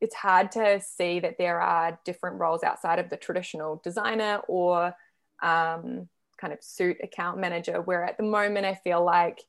it's 0.00 0.14
hard 0.14 0.50
to 0.52 0.80
see 0.80 1.20
that 1.20 1.38
there 1.38 1.60
are 1.60 1.98
different 2.04 2.40
roles 2.40 2.64
outside 2.64 2.98
of 2.98 3.08
the 3.08 3.16
traditional 3.16 3.80
designer 3.84 4.40
or 4.48 4.94
um, 5.42 6.08
kind 6.40 6.52
of 6.52 6.62
suit 6.62 6.96
account 7.02 7.38
manager. 7.38 7.80
Where 7.80 8.04
at 8.04 8.16
the 8.16 8.24
moment, 8.24 8.66
I 8.66 8.74
feel 8.74 9.04
like 9.04 9.40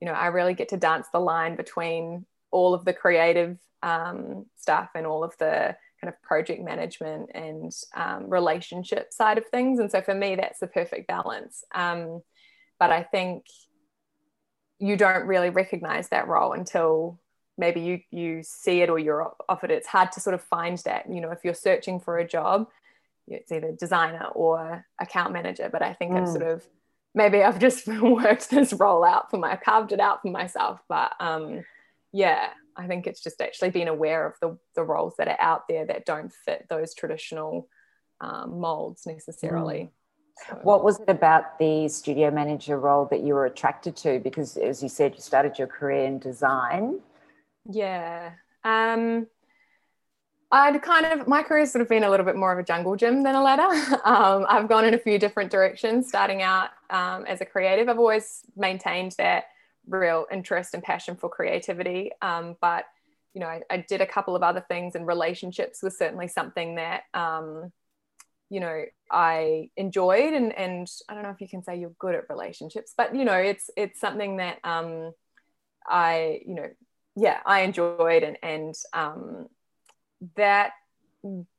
you 0.00 0.06
know 0.06 0.14
I 0.14 0.26
really 0.26 0.54
get 0.54 0.68
to 0.70 0.76
dance 0.76 1.06
the 1.12 1.20
line 1.20 1.56
between 1.56 2.26
all 2.50 2.74
of 2.74 2.84
the 2.84 2.92
creative 2.92 3.58
um, 3.82 4.46
stuff 4.56 4.90
and 4.94 5.06
all 5.06 5.24
of 5.24 5.36
the 5.38 5.76
kind 6.00 6.12
of 6.12 6.20
project 6.22 6.62
management 6.62 7.30
and 7.34 7.72
um, 7.94 8.28
relationship 8.28 9.12
side 9.12 9.38
of 9.38 9.46
things. 9.46 9.78
And 9.78 9.90
so 9.90 10.02
for 10.02 10.14
me, 10.14 10.34
that's 10.34 10.58
the 10.58 10.66
perfect 10.66 11.06
balance. 11.06 11.64
Um, 11.74 12.22
but 12.78 12.90
I 12.90 13.04
think 13.04 13.44
you 14.78 14.96
don't 14.96 15.26
really 15.26 15.50
recognize 15.50 16.08
that 16.08 16.26
role 16.26 16.52
until 16.52 17.20
maybe 17.58 17.80
you 17.80 18.00
you 18.10 18.42
see 18.42 18.82
it 18.82 18.90
or 18.90 18.98
you're 18.98 19.32
offered 19.48 19.70
it. 19.70 19.74
It's 19.74 19.86
hard 19.86 20.12
to 20.12 20.20
sort 20.20 20.34
of 20.34 20.42
find 20.42 20.78
that. 20.78 21.10
You 21.10 21.20
know, 21.20 21.30
if 21.30 21.40
you're 21.44 21.54
searching 21.54 22.00
for 22.00 22.18
a 22.18 22.26
job, 22.26 22.68
it's 23.28 23.52
either 23.52 23.72
designer 23.72 24.26
or 24.34 24.84
account 25.00 25.32
manager. 25.32 25.68
But 25.70 25.82
I 25.82 25.92
think 25.94 26.12
mm. 26.12 26.22
I've 26.22 26.28
sort 26.28 26.42
of 26.42 26.64
maybe 27.14 27.42
I've 27.42 27.58
just 27.58 27.86
worked 28.02 28.50
this 28.50 28.72
role 28.72 29.04
out 29.04 29.30
for 29.30 29.38
my 29.38 29.56
carved 29.56 29.92
it 29.92 30.00
out 30.00 30.22
for 30.22 30.30
myself. 30.30 30.80
But 30.88 31.12
um, 31.20 31.64
yeah, 32.12 32.50
I 32.76 32.86
think 32.86 33.06
it's 33.06 33.22
just 33.22 33.40
actually 33.40 33.70
being 33.70 33.88
aware 33.88 34.26
of 34.26 34.34
the, 34.40 34.58
the 34.74 34.82
roles 34.82 35.14
that 35.18 35.28
are 35.28 35.40
out 35.40 35.68
there 35.68 35.86
that 35.86 36.06
don't 36.06 36.32
fit 36.32 36.66
those 36.68 36.94
traditional 36.94 37.68
um, 38.20 38.60
molds 38.60 39.06
necessarily. 39.06 39.80
Mm. 39.80 39.90
So. 40.48 40.58
What 40.62 40.82
was 40.82 40.98
it 40.98 41.08
about 41.08 41.58
the 41.58 41.88
studio 41.88 42.30
manager 42.30 42.78
role 42.78 43.06
that 43.10 43.20
you 43.20 43.34
were 43.34 43.44
attracted 43.44 43.94
to? 43.96 44.18
Because, 44.18 44.56
as 44.56 44.82
you 44.82 44.88
said, 44.88 45.14
you 45.14 45.20
started 45.20 45.58
your 45.58 45.68
career 45.68 46.06
in 46.06 46.18
design. 46.18 47.00
Yeah. 47.70 48.32
Um, 48.64 49.26
I'd 50.50 50.82
kind 50.82 51.06
of, 51.06 51.26
my 51.26 51.42
career's 51.42 51.72
sort 51.72 51.80
of 51.82 51.88
been 51.88 52.04
a 52.04 52.10
little 52.10 52.26
bit 52.26 52.36
more 52.36 52.52
of 52.52 52.58
a 52.58 52.62
jungle 52.62 52.94
gym 52.94 53.22
than 53.22 53.34
a 53.34 53.42
ladder. 53.42 53.68
Um, 54.04 54.46
I've 54.48 54.68
gone 54.68 54.84
in 54.84 54.94
a 54.94 54.98
few 54.98 55.18
different 55.18 55.50
directions, 55.50 56.08
starting 56.08 56.42
out 56.42 56.70
um, 56.90 57.24
as 57.26 57.40
a 57.40 57.44
creative. 57.46 57.88
I've 57.88 57.98
always 57.98 58.42
maintained 58.56 59.14
that 59.18 59.44
real 59.86 60.26
interest 60.30 60.74
and 60.74 60.82
passion 60.82 61.16
for 61.16 61.28
creativity. 61.28 62.10
Um, 62.20 62.56
but 62.60 62.84
you 63.34 63.40
know, 63.40 63.46
I, 63.46 63.62
I, 63.70 63.76
did 63.78 64.00
a 64.02 64.06
couple 64.06 64.36
of 64.36 64.42
other 64.42 64.64
things, 64.68 64.94
and 64.94 65.06
relationships 65.06 65.82
was 65.82 65.96
certainly 65.96 66.28
something 66.28 66.74
that 66.74 67.04
um, 67.14 67.72
you 68.50 68.60
know 68.60 68.84
I 69.10 69.70
enjoyed. 69.76 70.34
And 70.34 70.52
and 70.52 70.86
I 71.08 71.14
don't 71.14 71.22
know 71.22 71.30
if 71.30 71.40
you 71.40 71.48
can 71.48 71.62
say 71.62 71.78
you're 71.78 71.94
good 71.98 72.14
at 72.14 72.28
relationships, 72.28 72.92
but 72.96 73.14
you 73.14 73.24
know, 73.24 73.36
it's 73.36 73.70
it's 73.76 74.00
something 74.00 74.36
that 74.36 74.58
um, 74.64 75.12
I 75.86 76.42
you 76.46 76.54
know, 76.54 76.68
yeah, 77.16 77.40
I 77.44 77.60
enjoyed, 77.60 78.22
and 78.22 78.36
and 78.42 78.74
um, 78.92 79.48
that 80.36 80.72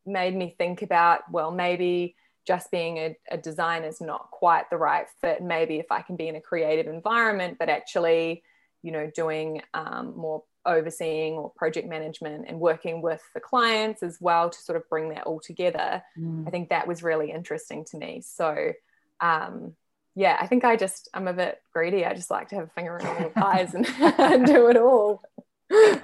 made 0.06 0.36
me 0.36 0.56
think 0.58 0.82
about 0.82 1.32
well, 1.32 1.52
maybe 1.52 2.16
just 2.46 2.72
being 2.72 2.98
a, 2.98 3.18
a 3.32 3.38
designer 3.38 3.88
is 3.88 4.02
not 4.02 4.30
quite 4.32 4.70
the 4.70 4.78
right 4.78 5.08
fit. 5.22 5.42
Maybe 5.42 5.80
if 5.80 5.92
I 5.92 6.02
can 6.02 6.16
be 6.16 6.28
in 6.28 6.36
a 6.36 6.42
creative 6.42 6.88
environment, 6.88 7.58
but 7.58 7.70
actually, 7.70 8.44
you 8.82 8.92
know, 8.92 9.10
doing 9.16 9.62
um, 9.74 10.14
more 10.18 10.44
overseeing 10.66 11.34
or 11.34 11.52
project 11.52 11.88
management 11.88 12.46
and 12.48 12.60
working 12.60 13.02
with 13.02 13.22
the 13.34 13.40
clients 13.40 14.04
as 14.04 14.18
well 14.20 14.50
to 14.50 14.58
sort 14.60 14.76
of 14.76 14.90
bring 14.90 15.10
that 15.10 15.24
all 15.24 15.40
together. 15.40 16.04
Mm. 16.18 16.48
I 16.48 16.52
think 16.52 16.70
that 16.70 16.88
was 16.88 17.04
really 17.04 17.32
interesting 17.32 17.86
to 17.86 17.98
me. 17.98 18.22
So, 18.26 18.74
um, 19.20 19.74
yeah, 20.16 20.38
I 20.40 20.48
think 20.48 20.64
I 20.64 20.76
just, 20.76 21.10
I'm 21.14 21.28
a 21.28 21.34
bit 21.34 21.60
greedy. 21.74 22.06
I 22.06 22.14
just 22.14 22.30
like 22.30 22.50
to 22.50 22.56
have 22.56 22.66
a 22.66 22.72
finger 22.72 22.98
in 22.98 23.06
all 23.06 23.20
the 23.20 23.30
pies 23.30 23.74
and, 23.74 23.88
and 24.00 24.46
do 24.46 24.68
it 24.68 24.78
all. 24.78 25.24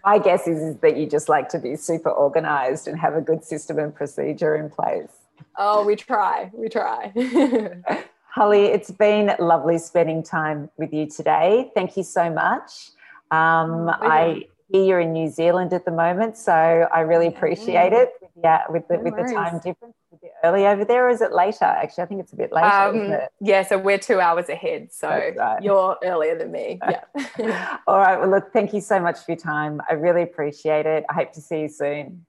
My 0.04 0.20
guess 0.20 0.48
is, 0.48 0.62
is 0.62 0.78
that 0.78 0.98
you 0.98 1.06
just 1.06 1.30
like 1.30 1.50
to 1.50 1.60
be 1.60 1.76
super 1.76 2.10
organized 2.10 2.88
and 2.88 3.00
have 3.00 3.16
a 3.16 3.22
good 3.22 3.44
system 3.44 3.78
and 3.80 3.94
procedure 3.94 4.56
in 4.56 4.70
place. 4.70 5.12
Oh, 5.58 5.86
we 5.86 5.96
try. 5.96 6.50
We 6.54 6.70
try. 6.70 7.12
Holly, 8.34 8.66
it's 8.66 8.92
been 8.92 9.36
lovely 9.40 9.78
spending 9.78 10.24
time 10.24 10.70
with 10.78 10.94
you 10.94 11.08
today. 11.08 11.72
Thank 11.76 11.98
you 11.98 12.04
so 12.04 12.30
much. 12.30 12.92
Um, 13.32 13.90
I 13.90 14.46
hear 14.72 14.84
you're 14.84 15.00
in 15.00 15.14
New 15.14 15.30
Zealand 15.30 15.74
at 15.74 15.86
the 15.86 15.92
moment, 15.92 16.38
so 16.38 16.52
I 16.54 17.02
really 17.02 17.28
appreciate 17.28 17.94
it. 17.94 18.12
Yeah, 18.42 18.64
with 18.70 18.88
the, 18.88 18.98
no 18.98 19.04
with 19.04 19.16
the 19.16 19.34
time 19.34 19.60
difference. 19.60 19.96
A 20.12 20.18
bit 20.18 20.32
early 20.44 20.66
over 20.66 20.86
there, 20.86 21.08
or 21.08 21.10
is 21.10 21.22
it 21.22 21.32
later? 21.34 21.66
Actually, 21.66 22.04
I 22.04 22.08
think 22.08 22.22
it's 22.22 22.34
a 22.34 22.36
bit 22.36 22.52
later. 22.52 22.68
Um, 22.68 23.18
yeah, 23.40 23.64
so 23.64 23.78
we're 23.78 23.98
two 23.98 24.20
hours 24.20 24.50
ahead, 24.50 24.92
so 24.92 25.08
right. 25.08 25.62
you're 25.62 25.98
earlier 26.04 26.38
than 26.38 26.52
me. 26.52 26.80
Yeah. 27.38 27.78
All 27.88 27.98
right. 27.98 28.20
Well, 28.20 28.30
look, 28.30 28.52
thank 28.52 28.74
you 28.74 28.82
so 28.82 29.00
much 29.00 29.20
for 29.20 29.32
your 29.32 29.38
time. 29.38 29.82
I 29.90 29.94
really 29.94 30.24
appreciate 30.24 30.86
it. 30.86 31.06
I 31.10 31.14
hope 31.14 31.32
to 31.34 31.42
see 31.42 31.62
you 31.62 31.70
soon. 31.70 32.26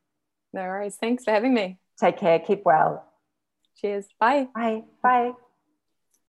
No 0.53 0.63
worries. 0.63 0.97
Thanks 0.97 1.25
for 1.25 1.31
having 1.31 1.55
me. 1.55 1.79
Take 1.99 2.19
care. 2.19 2.39
Keep 2.39 2.65
well. 2.65 3.05
Cheers. 3.77 4.07
Bye. 4.19 4.49
Bye. 4.55 4.85
Bye. 5.03 5.33